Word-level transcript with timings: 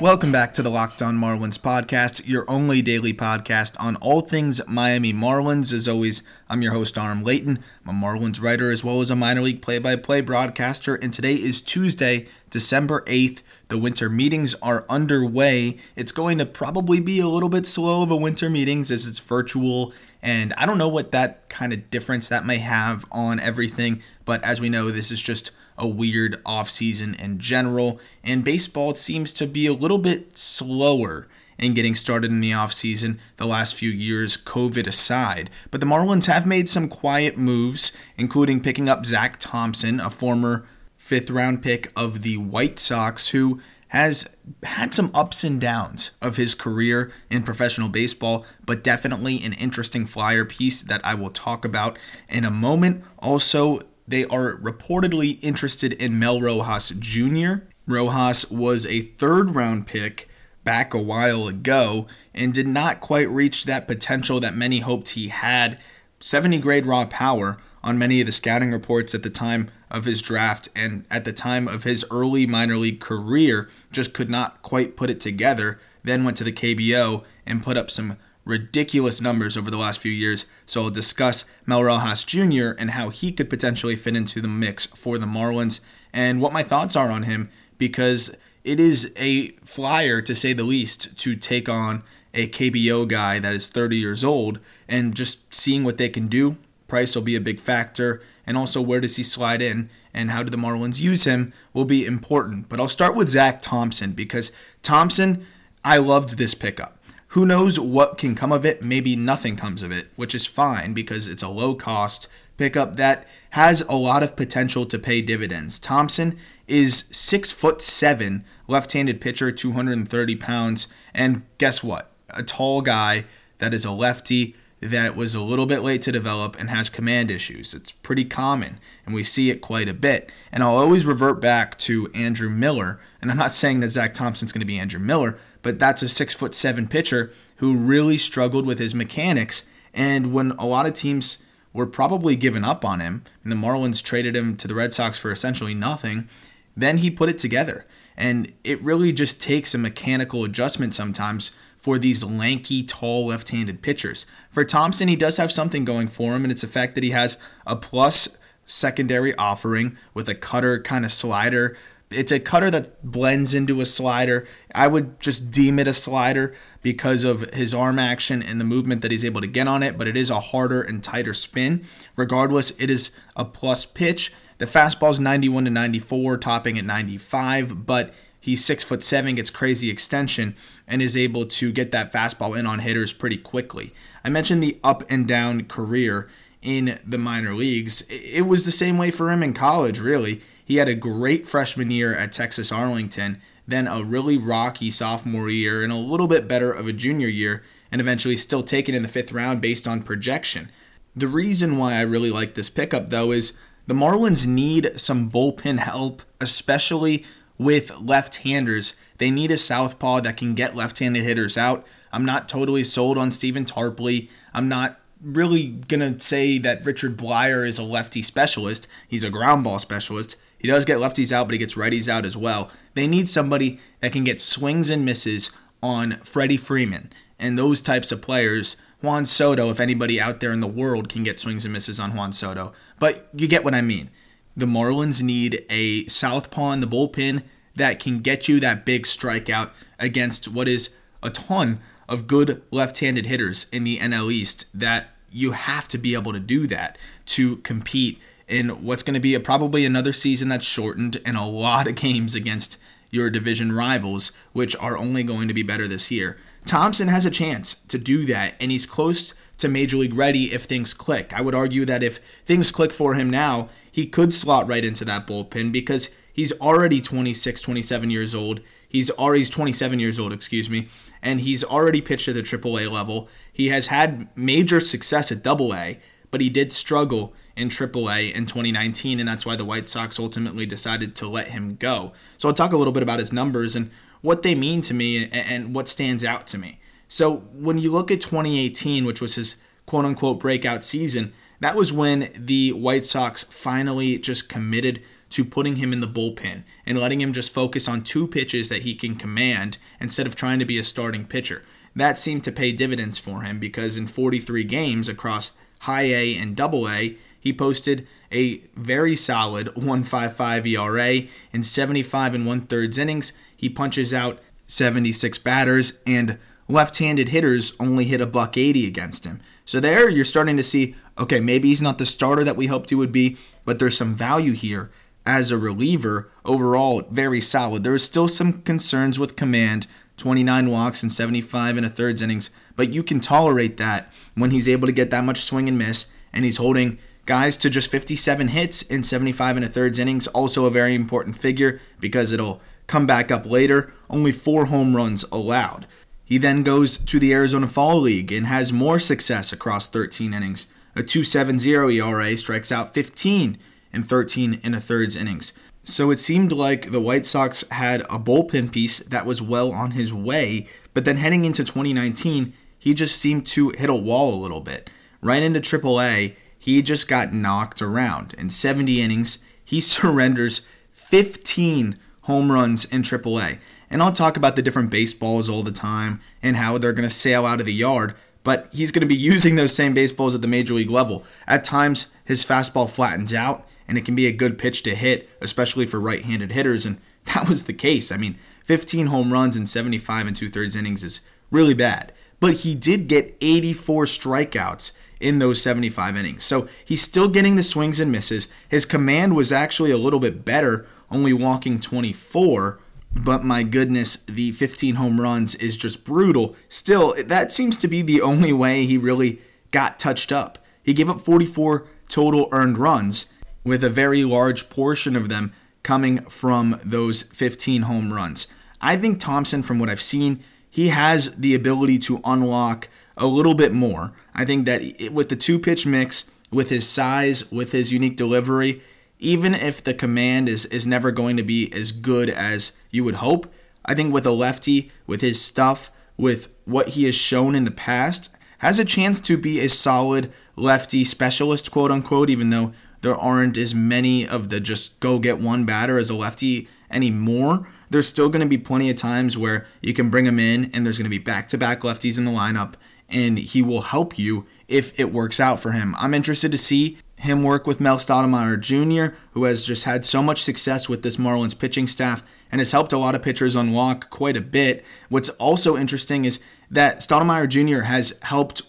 Welcome 0.00 0.32
back 0.32 0.54
to 0.54 0.62
the 0.62 0.70
Locked 0.70 1.02
On 1.02 1.18
Marlins 1.18 1.58
podcast, 1.58 2.26
your 2.26 2.50
only 2.50 2.80
daily 2.80 3.12
podcast 3.12 3.76
on 3.78 3.96
all 3.96 4.22
things 4.22 4.66
Miami 4.66 5.12
Marlins. 5.12 5.74
As 5.74 5.86
always, 5.86 6.22
I'm 6.48 6.62
your 6.62 6.72
host, 6.72 6.96
Aram 6.96 7.22
Leighton. 7.22 7.62
I'm 7.86 8.02
a 8.02 8.06
Marlins 8.06 8.40
writer 8.40 8.70
as 8.70 8.82
well 8.82 9.02
as 9.02 9.10
a 9.10 9.14
minor 9.14 9.42
league 9.42 9.60
play 9.60 9.78
by 9.78 9.96
play 9.96 10.22
broadcaster, 10.22 10.94
and 10.94 11.12
today 11.12 11.34
is 11.34 11.60
Tuesday, 11.60 12.28
December 12.48 13.02
8th. 13.02 13.42
The 13.68 13.76
winter 13.76 14.08
meetings 14.08 14.54
are 14.62 14.86
underway. 14.88 15.76
It's 15.96 16.12
going 16.12 16.38
to 16.38 16.46
probably 16.46 17.00
be 17.00 17.20
a 17.20 17.28
little 17.28 17.50
bit 17.50 17.66
slow 17.66 18.02
of 18.02 18.10
a 18.10 18.16
winter 18.16 18.48
meetings 18.48 18.90
as 18.90 19.06
it's 19.06 19.18
virtual, 19.18 19.92
and 20.22 20.54
I 20.54 20.64
don't 20.64 20.78
know 20.78 20.88
what 20.88 21.12
that 21.12 21.50
kind 21.50 21.74
of 21.74 21.90
difference 21.90 22.30
that 22.30 22.46
may 22.46 22.56
have 22.56 23.04
on 23.12 23.38
everything, 23.38 24.02
but 24.24 24.42
as 24.46 24.62
we 24.62 24.70
know, 24.70 24.90
this 24.90 25.10
is 25.10 25.20
just 25.20 25.50
a 25.80 25.88
weird 25.88 26.42
offseason 26.44 27.18
in 27.20 27.40
general, 27.40 27.98
and 28.22 28.44
baseball 28.44 28.94
seems 28.94 29.32
to 29.32 29.46
be 29.46 29.66
a 29.66 29.72
little 29.72 29.98
bit 29.98 30.38
slower 30.38 31.26
in 31.58 31.74
getting 31.74 31.94
started 31.94 32.30
in 32.30 32.40
the 32.40 32.52
offseason 32.52 33.18
the 33.36 33.46
last 33.46 33.74
few 33.74 33.90
years, 33.90 34.36
COVID 34.36 34.86
aside. 34.86 35.50
But 35.70 35.80
the 35.80 35.86
Marlins 35.86 36.26
have 36.26 36.46
made 36.46 36.68
some 36.68 36.88
quiet 36.88 37.36
moves, 37.36 37.96
including 38.16 38.60
picking 38.60 38.88
up 38.88 39.04
Zach 39.04 39.36
Thompson, 39.38 40.00
a 40.00 40.10
former 40.10 40.66
fifth 40.96 41.30
round 41.30 41.62
pick 41.62 41.90
of 41.96 42.22
the 42.22 42.36
White 42.36 42.78
Sox, 42.78 43.30
who 43.30 43.60
has 43.88 44.36
had 44.62 44.94
some 44.94 45.10
ups 45.14 45.42
and 45.42 45.60
downs 45.60 46.12
of 46.22 46.36
his 46.36 46.54
career 46.54 47.12
in 47.28 47.42
professional 47.42 47.88
baseball, 47.88 48.46
but 48.64 48.84
definitely 48.84 49.42
an 49.42 49.52
interesting 49.54 50.06
flyer 50.06 50.44
piece 50.44 50.80
that 50.80 51.04
I 51.04 51.14
will 51.14 51.30
talk 51.30 51.64
about 51.64 51.98
in 52.28 52.44
a 52.44 52.52
moment. 52.52 53.04
Also, 53.18 53.80
they 54.10 54.24
are 54.24 54.56
reportedly 54.56 55.38
interested 55.40 55.92
in 55.92 56.18
Mel 56.18 56.40
Rojas 56.40 56.90
Jr. 56.90 57.64
Rojas 57.86 58.50
was 58.50 58.84
a 58.86 59.02
third 59.02 59.54
round 59.54 59.86
pick 59.86 60.28
back 60.64 60.92
a 60.92 61.00
while 61.00 61.46
ago 61.46 62.08
and 62.34 62.52
did 62.52 62.66
not 62.66 63.00
quite 63.00 63.30
reach 63.30 63.64
that 63.64 63.86
potential 63.86 64.40
that 64.40 64.56
many 64.56 64.80
hoped 64.80 65.10
he 65.10 65.28
had. 65.28 65.78
70 66.18 66.58
grade 66.58 66.86
raw 66.86 67.04
power 67.04 67.58
on 67.84 67.98
many 67.98 68.20
of 68.20 68.26
the 68.26 68.32
scouting 68.32 68.72
reports 68.72 69.14
at 69.14 69.22
the 69.22 69.30
time 69.30 69.70
of 69.90 70.04
his 70.04 70.20
draft 70.20 70.68
and 70.74 71.06
at 71.08 71.24
the 71.24 71.32
time 71.32 71.68
of 71.68 71.84
his 71.84 72.04
early 72.10 72.46
minor 72.46 72.76
league 72.76 73.00
career, 73.00 73.70
just 73.92 74.12
could 74.12 74.28
not 74.28 74.60
quite 74.60 74.96
put 74.96 75.08
it 75.08 75.20
together. 75.20 75.80
Then 76.02 76.24
went 76.24 76.36
to 76.38 76.44
the 76.44 76.52
KBO 76.52 77.24
and 77.46 77.62
put 77.62 77.76
up 77.76 77.90
some 77.90 78.16
ridiculous 78.50 79.20
numbers 79.20 79.56
over 79.56 79.70
the 79.70 79.78
last 79.78 80.00
few 80.00 80.12
years. 80.12 80.46
So 80.66 80.82
I'll 80.82 80.90
discuss 80.90 81.44
Mel 81.64 81.84
Rojas 81.84 82.24
Jr. 82.24 82.70
and 82.78 82.90
how 82.90 83.08
he 83.08 83.32
could 83.32 83.48
potentially 83.48 83.96
fit 83.96 84.16
into 84.16 84.40
the 84.40 84.48
mix 84.48 84.86
for 84.86 85.16
the 85.16 85.26
Marlins 85.26 85.80
and 86.12 86.40
what 86.40 86.52
my 86.52 86.62
thoughts 86.62 86.96
are 86.96 87.10
on 87.10 87.22
him 87.22 87.48
because 87.78 88.36
it 88.64 88.78
is 88.78 89.12
a 89.16 89.48
flyer 89.64 90.20
to 90.20 90.34
say 90.34 90.52
the 90.52 90.64
least 90.64 91.16
to 91.18 91.36
take 91.36 91.68
on 91.68 92.02
a 92.34 92.48
KBO 92.48 93.08
guy 93.08 93.38
that 93.38 93.54
is 93.54 93.68
30 93.68 93.96
years 93.96 94.22
old 94.22 94.60
and 94.88 95.14
just 95.14 95.54
seeing 95.54 95.84
what 95.84 95.98
they 95.98 96.08
can 96.08 96.28
do. 96.28 96.56
Price 96.88 97.14
will 97.14 97.22
be 97.22 97.36
a 97.36 97.40
big 97.40 97.60
factor 97.60 98.22
and 98.46 98.56
also 98.56 98.82
where 98.82 99.00
does 99.00 99.16
he 99.16 99.22
slide 99.22 99.62
in 99.62 99.88
and 100.12 100.30
how 100.30 100.42
do 100.42 100.50
the 100.50 100.56
Marlins 100.56 101.00
use 101.00 101.24
him 101.24 101.52
will 101.72 101.84
be 101.84 102.04
important. 102.04 102.68
But 102.68 102.80
I'll 102.80 102.88
start 102.88 103.14
with 103.14 103.28
Zach 103.28 103.62
Thompson 103.62 104.12
because 104.12 104.52
Thompson, 104.82 105.46
I 105.84 105.98
loved 105.98 106.36
this 106.36 106.54
pickup. 106.54 106.98
Who 107.30 107.46
knows 107.46 107.78
what 107.78 108.18
can 108.18 108.34
come 108.34 108.50
of 108.50 108.66
it? 108.66 108.82
Maybe 108.82 109.14
nothing 109.14 109.54
comes 109.54 109.84
of 109.84 109.92
it, 109.92 110.08
which 110.16 110.34
is 110.34 110.46
fine 110.46 110.92
because 110.92 111.28
it's 111.28 111.44
a 111.44 111.48
low 111.48 111.76
cost 111.76 112.26
pickup 112.56 112.96
that 112.96 113.24
has 113.50 113.82
a 113.82 113.94
lot 113.94 114.24
of 114.24 114.34
potential 114.34 114.84
to 114.86 114.98
pay 114.98 115.22
dividends. 115.22 115.78
Thompson 115.78 116.36
is 116.66 117.04
six 117.12 117.52
foot 117.52 117.82
seven, 117.82 118.44
left-handed 118.66 119.20
pitcher, 119.20 119.52
230 119.52 120.36
pounds, 120.36 120.88
and 121.14 121.44
guess 121.58 121.84
what? 121.84 122.10
A 122.30 122.42
tall 122.42 122.82
guy 122.82 123.26
that 123.58 123.72
is 123.72 123.84
a 123.84 123.92
lefty 123.92 124.56
that 124.80 125.14
was 125.14 125.34
a 125.34 125.42
little 125.42 125.66
bit 125.66 125.82
late 125.82 126.02
to 126.02 126.12
develop 126.12 126.58
and 126.58 126.68
has 126.68 126.90
command 126.90 127.30
issues. 127.30 127.74
It's 127.74 127.92
pretty 127.92 128.24
common, 128.24 128.80
and 129.06 129.14
we 129.14 129.22
see 129.22 129.50
it 129.50 129.60
quite 129.60 129.88
a 129.88 129.94
bit. 129.94 130.32
And 130.50 130.64
I'll 130.64 130.78
always 130.78 131.06
revert 131.06 131.40
back 131.40 131.78
to 131.78 132.10
Andrew 132.12 132.50
Miller, 132.50 132.98
and 133.22 133.30
I'm 133.30 133.36
not 133.36 133.52
saying 133.52 133.80
that 133.80 133.88
Zach 133.88 134.14
Thompson's 134.14 134.50
going 134.50 134.60
to 134.60 134.66
be 134.66 134.78
Andrew 134.78 134.98
Miller, 134.98 135.38
but 135.62 135.78
that's 135.78 136.02
a 136.02 136.08
six 136.08 136.34
foot 136.34 136.54
seven 136.54 136.88
pitcher 136.88 137.32
who 137.56 137.76
really 137.76 138.18
struggled 138.18 138.66
with 138.66 138.78
his 138.78 138.94
mechanics. 138.94 139.68
And 139.92 140.32
when 140.32 140.52
a 140.52 140.66
lot 140.66 140.86
of 140.86 140.94
teams 140.94 141.42
were 141.72 141.86
probably 141.86 142.36
giving 142.36 142.64
up 142.64 142.84
on 142.84 143.00
him, 143.00 143.24
and 143.42 143.52
the 143.52 143.56
Marlins 143.56 144.02
traded 144.02 144.34
him 144.34 144.56
to 144.56 144.66
the 144.66 144.74
Red 144.74 144.92
Sox 144.92 145.18
for 145.18 145.30
essentially 145.30 145.74
nothing, 145.74 146.28
then 146.76 146.98
he 146.98 147.10
put 147.10 147.28
it 147.28 147.38
together. 147.38 147.86
And 148.16 148.52
it 148.64 148.82
really 148.82 149.12
just 149.12 149.40
takes 149.40 149.74
a 149.74 149.78
mechanical 149.78 150.44
adjustment 150.44 150.94
sometimes 150.94 151.52
for 151.78 151.98
these 151.98 152.22
lanky, 152.22 152.82
tall 152.82 153.26
left 153.26 153.50
handed 153.50 153.82
pitchers. 153.82 154.26
For 154.50 154.64
Thompson, 154.64 155.08
he 155.08 155.16
does 155.16 155.38
have 155.38 155.50
something 155.50 155.84
going 155.84 156.08
for 156.08 156.34
him, 156.34 156.44
and 156.44 156.52
it's 156.52 156.60
the 156.60 156.66
fact 156.66 156.94
that 156.94 157.04
he 157.04 157.10
has 157.10 157.38
a 157.66 157.76
plus 157.76 158.36
secondary 158.66 159.34
offering 159.36 159.96
with 160.14 160.28
a 160.28 160.34
cutter 160.34 160.80
kind 160.80 161.04
of 161.04 161.10
slider 161.10 161.76
it's 162.10 162.32
a 162.32 162.40
cutter 162.40 162.70
that 162.70 163.02
blends 163.08 163.54
into 163.54 163.80
a 163.80 163.86
slider. 163.86 164.46
I 164.74 164.88
would 164.88 165.20
just 165.20 165.50
deem 165.50 165.78
it 165.78 165.86
a 165.86 165.94
slider 165.94 166.54
because 166.82 167.24
of 167.24 167.42
his 167.54 167.72
arm 167.72 167.98
action 167.98 168.42
and 168.42 168.60
the 168.60 168.64
movement 168.64 169.02
that 169.02 169.10
he's 169.10 169.24
able 169.24 169.40
to 169.40 169.46
get 169.46 169.68
on 169.68 169.82
it, 169.82 169.96
but 169.96 170.08
it 170.08 170.16
is 170.16 170.30
a 170.30 170.40
harder 170.40 170.82
and 170.82 171.04
tighter 171.04 171.34
spin. 171.34 171.86
Regardless, 172.16 172.70
it 172.80 172.90
is 172.90 173.12
a 173.36 173.44
plus 173.44 173.86
pitch. 173.86 174.32
The 174.58 174.66
fastball 174.66 175.10
is 175.10 175.20
91 175.20 175.66
to 175.66 175.70
94, 175.70 176.38
topping 176.38 176.78
at 176.78 176.84
95, 176.84 177.86
but 177.86 178.12
he's 178.40 178.64
six 178.64 178.82
foot 178.82 179.02
seven, 179.02 179.36
gets 179.36 179.50
crazy 179.50 179.88
extension, 179.88 180.56
and 180.88 181.00
is 181.00 181.16
able 181.16 181.46
to 181.46 181.70
get 181.70 181.92
that 181.92 182.12
fastball 182.12 182.58
in 182.58 182.66
on 182.66 182.80
hitters 182.80 183.12
pretty 183.12 183.38
quickly. 183.38 183.94
I 184.24 184.30
mentioned 184.30 184.62
the 184.62 184.78
up 184.82 185.04
and 185.08 185.28
down 185.28 185.64
career 185.64 186.28
in 186.60 186.98
the 187.06 187.18
minor 187.18 187.54
leagues. 187.54 188.06
It 188.10 188.46
was 188.46 188.64
the 188.64 188.70
same 188.70 188.98
way 188.98 189.10
for 189.10 189.30
him 189.30 189.42
in 189.42 189.54
college, 189.54 189.98
really. 189.98 190.42
He 190.70 190.76
had 190.76 190.86
a 190.86 190.94
great 190.94 191.48
freshman 191.48 191.90
year 191.90 192.14
at 192.14 192.30
Texas 192.30 192.70
Arlington, 192.70 193.42
then 193.66 193.88
a 193.88 194.04
really 194.04 194.38
rocky 194.38 194.92
sophomore 194.92 195.50
year, 195.50 195.82
and 195.82 195.92
a 195.92 195.96
little 195.96 196.28
bit 196.28 196.46
better 196.46 196.70
of 196.70 196.86
a 196.86 196.92
junior 196.92 197.26
year, 197.26 197.64
and 197.90 198.00
eventually 198.00 198.36
still 198.36 198.62
taken 198.62 198.94
in 198.94 199.02
the 199.02 199.08
fifth 199.08 199.32
round 199.32 199.60
based 199.60 199.88
on 199.88 200.04
projection. 200.04 200.70
The 201.16 201.26
reason 201.26 201.76
why 201.76 201.94
I 201.94 202.02
really 202.02 202.30
like 202.30 202.54
this 202.54 202.70
pickup, 202.70 203.10
though, 203.10 203.32
is 203.32 203.58
the 203.88 203.94
Marlins 203.94 204.46
need 204.46 204.92
some 204.94 205.28
bullpen 205.28 205.80
help, 205.80 206.22
especially 206.40 207.24
with 207.58 207.98
left 208.00 208.36
handers. 208.44 208.94
They 209.18 209.32
need 209.32 209.50
a 209.50 209.56
southpaw 209.56 210.20
that 210.20 210.36
can 210.36 210.54
get 210.54 210.76
left 210.76 211.00
handed 211.00 211.24
hitters 211.24 211.58
out. 211.58 211.84
I'm 212.12 212.24
not 212.24 212.48
totally 212.48 212.84
sold 212.84 213.18
on 213.18 213.32
Stephen 213.32 213.64
Tarpley. 213.64 214.28
I'm 214.54 214.68
not 214.68 215.00
really 215.20 215.66
going 215.66 216.16
to 216.16 216.24
say 216.24 216.58
that 216.58 216.86
Richard 216.86 217.16
Bleier 217.16 217.66
is 217.66 217.76
a 217.76 217.82
lefty 217.82 218.22
specialist. 218.22 218.86
He's 219.08 219.24
a 219.24 219.30
ground 219.30 219.64
ball 219.64 219.80
specialist. 219.80 220.36
He 220.60 220.68
does 220.68 220.84
get 220.84 220.98
lefties 220.98 221.32
out, 221.32 221.46
but 221.48 221.54
he 221.54 221.58
gets 221.58 221.74
righties 221.74 222.08
out 222.08 222.24
as 222.24 222.36
well. 222.36 222.70
They 222.94 223.06
need 223.06 223.28
somebody 223.28 223.80
that 224.00 224.12
can 224.12 224.24
get 224.24 224.40
swings 224.40 224.90
and 224.90 225.04
misses 225.04 225.50
on 225.82 226.18
Freddie 226.18 226.58
Freeman 226.58 227.10
and 227.38 227.58
those 227.58 227.80
types 227.80 228.12
of 228.12 228.20
players. 228.20 228.76
Juan 229.02 229.24
Soto, 229.24 229.70
if 229.70 229.80
anybody 229.80 230.20
out 230.20 230.40
there 230.40 230.52
in 230.52 230.60
the 230.60 230.66
world 230.66 231.08
can 231.08 231.24
get 231.24 231.40
swings 231.40 231.64
and 231.64 231.72
misses 231.72 231.98
on 231.98 232.14
Juan 232.14 232.34
Soto. 232.34 232.74
But 232.98 233.28
you 233.34 233.48
get 233.48 233.64
what 233.64 233.74
I 233.74 233.80
mean. 233.80 234.10
The 234.54 234.66
Marlins 234.66 235.22
need 235.22 235.64
a 235.70 236.06
southpaw 236.06 236.72
in 236.72 236.80
the 236.80 236.86
bullpen 236.86 237.42
that 237.76 237.98
can 237.98 238.20
get 238.20 238.46
you 238.46 238.60
that 238.60 238.84
big 238.84 239.04
strikeout 239.04 239.70
against 239.98 240.48
what 240.48 240.68
is 240.68 240.94
a 241.22 241.30
ton 241.30 241.80
of 242.06 242.26
good 242.26 242.62
left-handed 242.70 243.24
hitters 243.24 243.66
in 243.72 243.84
the 243.84 243.98
NL 243.98 244.30
East 244.30 244.66
that 244.74 245.14
you 245.32 245.52
have 245.52 245.88
to 245.88 245.96
be 245.96 246.12
able 246.14 246.32
to 246.32 246.40
do 246.40 246.66
that 246.66 246.98
to 247.24 247.56
compete 247.58 248.18
in 248.50 248.84
what's 248.84 249.02
going 249.02 249.14
to 249.14 249.20
be 249.20 249.34
a, 249.34 249.40
probably 249.40 249.84
another 249.84 250.12
season 250.12 250.48
that's 250.48 250.66
shortened 250.66 251.20
and 251.24 251.36
a 251.36 251.44
lot 251.44 251.88
of 251.88 251.94
games 251.94 252.34
against 252.34 252.78
your 253.10 253.30
division 253.30 253.72
rivals, 253.72 254.32
which 254.52 254.76
are 254.76 254.96
only 254.96 255.22
going 255.22 255.48
to 255.48 255.54
be 255.54 255.62
better 255.62 255.86
this 255.86 256.10
year. 256.10 256.36
Thompson 256.66 257.08
has 257.08 257.26
a 257.26 257.30
chance 257.30 257.74
to 257.74 257.98
do 257.98 258.24
that, 258.26 258.54
and 258.60 258.70
he's 258.70 258.86
close 258.86 259.34
to 259.58 259.68
major 259.68 259.96
league 259.96 260.14
ready 260.14 260.52
if 260.52 260.64
things 260.64 260.94
click. 260.94 261.32
I 261.32 261.40
would 261.40 261.54
argue 261.54 261.84
that 261.84 262.02
if 262.02 262.18
things 262.46 262.70
click 262.70 262.92
for 262.92 263.14
him 263.14 263.30
now, 263.30 263.68
he 263.90 264.06
could 264.06 264.32
slot 264.32 264.68
right 264.68 264.84
into 264.84 265.04
that 265.04 265.26
bullpen 265.26 265.72
because 265.72 266.16
he's 266.32 266.52
already 266.60 267.00
26, 267.00 267.60
27 267.60 268.10
years 268.10 268.34
old. 268.34 268.60
He's 268.88 269.10
already 269.10 269.40
he's 269.40 269.50
27 269.50 270.00
years 270.00 270.18
old, 270.18 270.32
excuse 270.32 270.70
me, 270.70 270.88
and 271.22 271.40
he's 271.40 271.62
already 271.62 272.00
pitched 272.00 272.28
at 272.28 272.34
the 272.34 272.42
AAA 272.42 272.90
level. 272.90 273.28
He 273.52 273.68
has 273.68 273.88
had 273.88 274.34
major 274.36 274.80
success 274.80 275.30
at 275.30 275.42
Double 275.42 275.74
A, 275.74 276.00
but 276.30 276.40
he 276.40 276.48
did 276.48 276.72
struggle 276.72 277.34
in 277.60 277.68
AAA 277.68 278.32
in 278.32 278.46
2019, 278.46 279.20
and 279.20 279.28
that's 279.28 279.44
why 279.44 279.54
the 279.54 279.64
White 279.64 279.88
Sox 279.88 280.18
ultimately 280.18 280.66
decided 280.66 281.14
to 281.16 281.28
let 281.28 281.48
him 281.48 281.76
go. 281.76 282.12
So 282.38 282.48
I'll 282.48 282.54
talk 282.54 282.72
a 282.72 282.76
little 282.76 282.92
bit 282.92 283.02
about 283.02 283.20
his 283.20 283.32
numbers 283.32 283.76
and 283.76 283.90
what 284.22 284.42
they 284.42 284.54
mean 284.54 284.80
to 284.82 284.94
me 284.94 285.28
and 285.30 285.74
what 285.74 285.88
stands 285.88 286.24
out 286.24 286.46
to 286.48 286.58
me. 286.58 286.80
So 287.08 287.38
when 287.52 287.78
you 287.78 287.92
look 287.92 288.10
at 288.10 288.20
2018, 288.20 289.04
which 289.04 289.20
was 289.20 289.34
his 289.34 289.62
quote 289.86 290.04
unquote 290.04 290.40
breakout 290.40 290.84
season, 290.84 291.32
that 291.60 291.76
was 291.76 291.92
when 291.92 292.30
the 292.34 292.72
White 292.72 293.04
Sox 293.04 293.44
finally 293.44 294.18
just 294.18 294.48
committed 294.48 295.02
to 295.30 295.44
putting 295.44 295.76
him 295.76 295.92
in 295.92 296.00
the 296.00 296.08
bullpen 296.08 296.64
and 296.84 296.98
letting 296.98 297.20
him 297.20 297.32
just 297.32 297.52
focus 297.52 297.86
on 297.86 298.02
two 298.02 298.26
pitches 298.26 298.68
that 298.68 298.82
he 298.82 298.94
can 298.94 299.14
command 299.14 299.78
instead 300.00 300.26
of 300.26 300.34
trying 300.34 300.58
to 300.58 300.64
be 300.64 300.78
a 300.78 300.84
starting 300.84 301.24
pitcher. 301.24 301.62
That 301.94 302.18
seemed 302.18 302.44
to 302.44 302.52
pay 302.52 302.72
dividends 302.72 303.18
for 303.18 303.42
him 303.42 303.58
because 303.58 303.96
in 303.96 304.06
43 304.06 304.64
games 304.64 305.08
across 305.08 305.56
high 305.80 306.02
A 306.02 306.36
and 306.36 306.56
double 306.56 306.88
A, 306.88 307.16
he 307.40 307.52
posted 307.52 308.06
a 308.30 308.58
very 308.76 309.16
solid 309.16 309.68
1.55 309.68 310.66
ERA 310.66 311.28
in 311.52 311.62
75 311.62 312.34
and 312.34 312.46
one 312.46 312.60
thirds 312.62 312.98
innings. 312.98 313.32
He 313.56 313.68
punches 313.68 314.12
out 314.14 314.38
76 314.66 315.38
batters 315.38 316.00
and 316.06 316.38
left-handed 316.68 317.30
hitters 317.30 317.72
only 317.80 318.04
hit 318.04 318.20
a 318.20 318.26
buck 318.26 318.56
80 318.56 318.86
against 318.86 319.24
him. 319.24 319.40
So 319.64 319.80
there 319.80 320.08
you're 320.08 320.24
starting 320.24 320.56
to 320.56 320.62
see 320.62 320.94
okay, 321.18 321.38
maybe 321.38 321.68
he's 321.68 321.82
not 321.82 321.98
the 321.98 322.06
starter 322.06 322.42
that 322.44 322.56
we 322.56 322.66
hoped 322.66 322.88
he 322.88 322.94
would 322.94 323.12
be, 323.12 323.36
but 323.66 323.78
there's 323.78 323.96
some 323.96 324.14
value 324.14 324.52
here 324.52 324.90
as 325.26 325.50
a 325.50 325.58
reliever. 325.58 326.30
Overall, 326.46 327.02
very 327.10 327.40
solid. 327.42 327.84
There 327.84 327.94
is 327.94 328.02
still 328.02 328.26
some 328.26 328.62
concerns 328.62 329.18
with 329.18 329.36
command, 329.36 329.86
29 330.16 330.70
walks 330.70 331.02
and 331.02 331.12
75 331.12 331.76
and 331.76 331.84
a 331.84 331.90
thirds 331.90 332.22
innings, 332.22 332.50
but 332.74 332.94
you 332.94 333.02
can 333.02 333.20
tolerate 333.20 333.76
that 333.76 334.10
when 334.34 334.50
he's 334.50 334.68
able 334.68 334.86
to 334.86 334.92
get 334.92 335.10
that 335.10 335.24
much 335.24 335.42
swing 335.42 335.68
and 335.68 335.76
miss 335.76 336.10
and 336.32 336.44
he's 336.44 336.56
holding 336.56 336.98
guys 337.26 337.56
to 337.58 337.70
just 337.70 337.90
57 337.90 338.48
hits 338.48 338.82
in 338.82 339.02
75 339.02 339.56
and 339.56 339.64
a 339.64 339.68
thirds 339.68 339.98
innings. 339.98 340.26
Also 340.28 340.64
a 340.64 340.70
very 340.70 340.94
important 340.94 341.36
figure 341.36 341.80
because 342.00 342.32
it'll 342.32 342.60
come 342.86 343.06
back 343.06 343.30
up 343.30 343.46
later. 343.46 343.92
Only 344.08 344.32
four 344.32 344.66
home 344.66 344.96
runs 344.96 345.24
allowed. 345.30 345.86
He 346.24 346.38
then 346.38 346.62
goes 346.62 346.96
to 346.96 347.18
the 347.18 347.32
Arizona 347.32 347.66
Fall 347.66 348.00
League 348.00 348.30
and 348.30 348.46
has 348.46 348.72
more 348.72 348.98
success 348.98 349.52
across 349.52 349.88
13 349.88 350.32
innings. 350.32 350.72
A 350.94 351.02
2.70 351.02 351.94
ERA 351.94 352.36
strikes 352.36 352.70
out 352.70 352.94
15 352.94 353.58
in 353.92 354.02
13 354.02 354.60
and 354.62 354.74
a 354.74 354.80
thirds 354.80 355.16
innings. 355.16 355.52
So 355.84 356.10
it 356.10 356.18
seemed 356.18 356.52
like 356.52 356.90
the 356.90 357.00
White 357.00 357.26
Sox 357.26 357.68
had 357.70 358.02
a 358.02 358.18
bullpen 358.18 358.70
piece 358.70 359.00
that 359.00 359.26
was 359.26 359.42
well 359.42 359.72
on 359.72 359.92
his 359.92 360.12
way, 360.12 360.68
but 360.94 361.04
then 361.04 361.16
heading 361.16 361.44
into 361.44 361.64
2019, 361.64 362.52
he 362.78 362.94
just 362.94 363.20
seemed 363.20 363.46
to 363.46 363.70
hit 363.70 363.90
a 363.90 363.94
wall 363.94 364.34
a 364.34 364.42
little 364.42 364.60
bit. 364.60 364.90
Right 365.20 365.42
into 365.42 365.60
AAA, 365.60 366.36
he 366.60 366.82
just 366.82 367.08
got 367.08 367.32
knocked 367.32 367.80
around. 367.80 368.34
In 368.34 368.50
70 368.50 369.00
innings, 369.00 369.38
he 369.64 369.80
surrenders 369.80 370.66
15 370.92 371.98
home 372.22 372.52
runs 372.52 372.84
in 372.84 373.02
AAA. 373.02 373.58
And 373.88 374.02
I'll 374.02 374.12
talk 374.12 374.36
about 374.36 374.54
the 374.54 374.62
different 374.62 374.90
baseballs 374.90 375.48
all 375.48 375.64
the 375.64 375.72
time 375.72 376.20
and 376.42 376.56
how 376.56 376.78
they're 376.78 376.92
going 376.92 377.08
to 377.08 377.14
sail 377.14 377.46
out 377.46 377.58
of 377.58 377.66
the 377.66 377.72
yard, 377.72 378.14
but 378.44 378.68
he's 378.72 378.92
going 378.92 379.00
to 379.00 379.06
be 379.06 379.16
using 379.32 379.56
those 379.56 379.74
same 379.74 379.94
baseballs 379.94 380.34
at 380.34 380.42
the 380.42 380.46
major 380.46 380.74
league 380.74 380.90
level. 380.90 381.24
At 381.48 381.64
times, 381.64 382.12
his 382.24 382.44
fastball 382.44 382.88
flattens 382.88 383.34
out, 383.34 383.66
and 383.88 383.96
it 383.96 384.04
can 384.04 384.14
be 384.14 384.26
a 384.26 384.32
good 384.32 384.58
pitch 384.58 384.82
to 384.82 384.94
hit, 384.94 385.28
especially 385.40 385.86
for 385.86 385.98
right 385.98 386.22
handed 386.22 386.52
hitters. 386.52 386.84
And 386.84 387.00
that 387.34 387.48
was 387.48 387.64
the 387.64 387.72
case. 387.72 388.12
I 388.12 388.18
mean, 388.18 388.38
15 388.66 389.06
home 389.06 389.32
runs 389.32 389.56
in 389.56 389.66
75 389.66 390.26
and 390.26 390.36
two 390.36 390.50
thirds 390.50 390.76
innings 390.76 391.02
is 391.02 391.26
really 391.50 391.74
bad. 391.74 392.12
But 392.38 392.54
he 392.54 392.74
did 392.74 393.08
get 393.08 393.36
84 393.40 394.04
strikeouts 394.04 394.92
in 395.20 395.38
those 395.38 395.62
75 395.62 396.16
innings. 396.16 396.44
So 396.44 396.68
he's 396.84 397.02
still 397.02 397.28
getting 397.28 397.56
the 397.56 397.62
swings 397.62 398.00
and 398.00 398.10
misses. 398.10 398.52
His 398.68 398.86
command 398.86 399.36
was 399.36 399.52
actually 399.52 399.90
a 399.90 399.98
little 399.98 400.20
bit 400.20 400.44
better, 400.44 400.86
only 401.10 401.32
walking 401.32 401.78
24. 401.78 402.80
But 403.14 403.44
my 403.44 403.62
goodness, 403.62 404.16
the 404.16 404.52
15 404.52 404.94
home 404.94 405.20
runs 405.20 405.54
is 405.56 405.76
just 405.76 406.04
brutal. 406.04 406.56
Still, 406.68 407.14
that 407.24 407.52
seems 407.52 407.76
to 407.78 407.88
be 407.88 408.02
the 408.02 408.22
only 408.22 408.52
way 408.52 408.86
he 408.86 408.96
really 408.96 409.40
got 409.72 409.98
touched 409.98 410.32
up. 410.32 410.58
He 410.82 410.94
gave 410.94 411.10
up 411.10 411.20
44 411.20 411.86
total 412.08 412.48
earned 412.50 412.78
runs, 412.78 413.32
with 413.64 413.84
a 413.84 413.90
very 413.90 414.24
large 414.24 414.70
portion 414.70 415.14
of 415.16 415.28
them 415.28 415.52
coming 415.82 416.18
from 416.24 416.80
those 416.84 417.22
15 417.22 417.82
home 417.82 418.12
runs. 418.12 418.48
I 418.80 418.96
think 418.96 419.20
Thompson, 419.20 419.62
from 419.62 419.78
what 419.78 419.90
I've 419.90 420.00
seen, 420.00 420.42
he 420.68 420.88
has 420.88 421.36
the 421.36 421.54
ability 421.54 421.98
to 422.00 422.20
unlock 422.24 422.88
a 423.20 423.26
little 423.26 423.54
bit 423.54 423.72
more. 423.72 424.12
I 424.34 424.44
think 424.44 424.66
that 424.66 424.82
with 425.12 425.28
the 425.28 425.36
two 425.36 425.58
pitch 425.58 425.86
mix, 425.86 426.32
with 426.50 426.70
his 426.70 426.88
size, 426.88 427.52
with 427.52 427.70
his 427.72 427.92
unique 427.92 428.16
delivery, 428.16 428.82
even 429.20 429.54
if 429.54 429.84
the 429.84 429.94
command 429.94 430.48
is, 430.48 430.64
is 430.66 430.86
never 430.86 431.12
going 431.12 431.36
to 431.36 431.42
be 431.42 431.72
as 431.72 431.92
good 431.92 432.30
as 432.30 432.78
you 432.90 433.04
would 433.04 433.16
hope, 433.16 433.52
I 433.84 433.94
think 433.94 434.12
with 434.12 434.26
a 434.26 434.32
lefty, 434.32 434.90
with 435.06 435.20
his 435.20 435.40
stuff, 435.40 435.90
with 436.16 436.52
what 436.64 436.88
he 436.88 437.04
has 437.04 437.14
shown 437.14 437.54
in 437.54 437.64
the 437.64 437.70
past, 437.70 438.34
has 438.58 438.78
a 438.78 438.84
chance 438.84 439.20
to 439.20 439.36
be 439.36 439.60
a 439.60 439.68
solid 439.68 440.32
lefty 440.56 441.04
specialist, 441.04 441.70
quote 441.70 441.90
unquote, 441.90 442.30
even 442.30 442.50
though 442.50 442.72
there 443.02 443.16
aren't 443.16 443.56
as 443.56 443.74
many 443.74 444.26
of 444.26 444.48
the 444.48 444.60
just 444.60 444.98
go 445.00 445.18
get 445.18 445.38
one 445.38 445.64
batter 445.64 445.98
as 445.98 446.10
a 446.10 446.14
lefty 446.14 446.68
anymore. 446.90 447.68
There's 447.88 448.06
still 448.06 448.28
going 448.28 448.42
to 448.42 448.48
be 448.48 448.58
plenty 448.58 448.90
of 448.90 448.96
times 448.96 449.36
where 449.36 449.66
you 449.80 449.94
can 449.94 450.10
bring 450.10 450.26
him 450.26 450.38
in 450.38 450.70
and 450.72 450.84
there's 450.84 450.98
going 450.98 451.10
to 451.10 451.10
be 451.10 451.18
back 451.18 451.48
to 451.48 451.58
back 451.58 451.80
lefties 451.80 452.18
in 452.18 452.24
the 452.24 452.30
lineup 452.30 452.74
and 453.10 453.38
he 453.38 453.62
will 453.62 453.82
help 453.82 454.18
you 454.18 454.46
if 454.68 454.98
it 454.98 455.12
works 455.12 455.40
out 455.40 455.60
for 455.60 455.72
him. 455.72 455.94
I'm 455.98 456.14
interested 456.14 456.52
to 456.52 456.58
see 456.58 456.98
him 457.16 457.42
work 457.42 457.66
with 457.66 457.80
Mel 457.80 457.98
Stottlemyre 457.98 458.60
Jr., 458.60 459.14
who 459.32 459.44
has 459.44 459.64
just 459.64 459.84
had 459.84 460.04
so 460.04 460.22
much 460.22 460.42
success 460.42 460.88
with 460.88 461.02
this 461.02 461.16
Marlins 461.16 461.58
pitching 461.58 461.86
staff 461.86 462.22
and 462.50 462.60
has 462.60 462.72
helped 462.72 462.92
a 462.92 462.98
lot 462.98 463.14
of 463.14 463.22
pitchers 463.22 463.56
unlock 463.56 464.10
quite 464.10 464.36
a 464.36 464.40
bit. 464.40 464.84
What's 465.08 465.28
also 465.30 465.76
interesting 465.76 466.24
is 466.24 466.42
that 466.70 466.98
Stottlemyre 466.98 467.48
Jr. 467.48 467.82
has 467.82 468.18
helped 468.22 468.62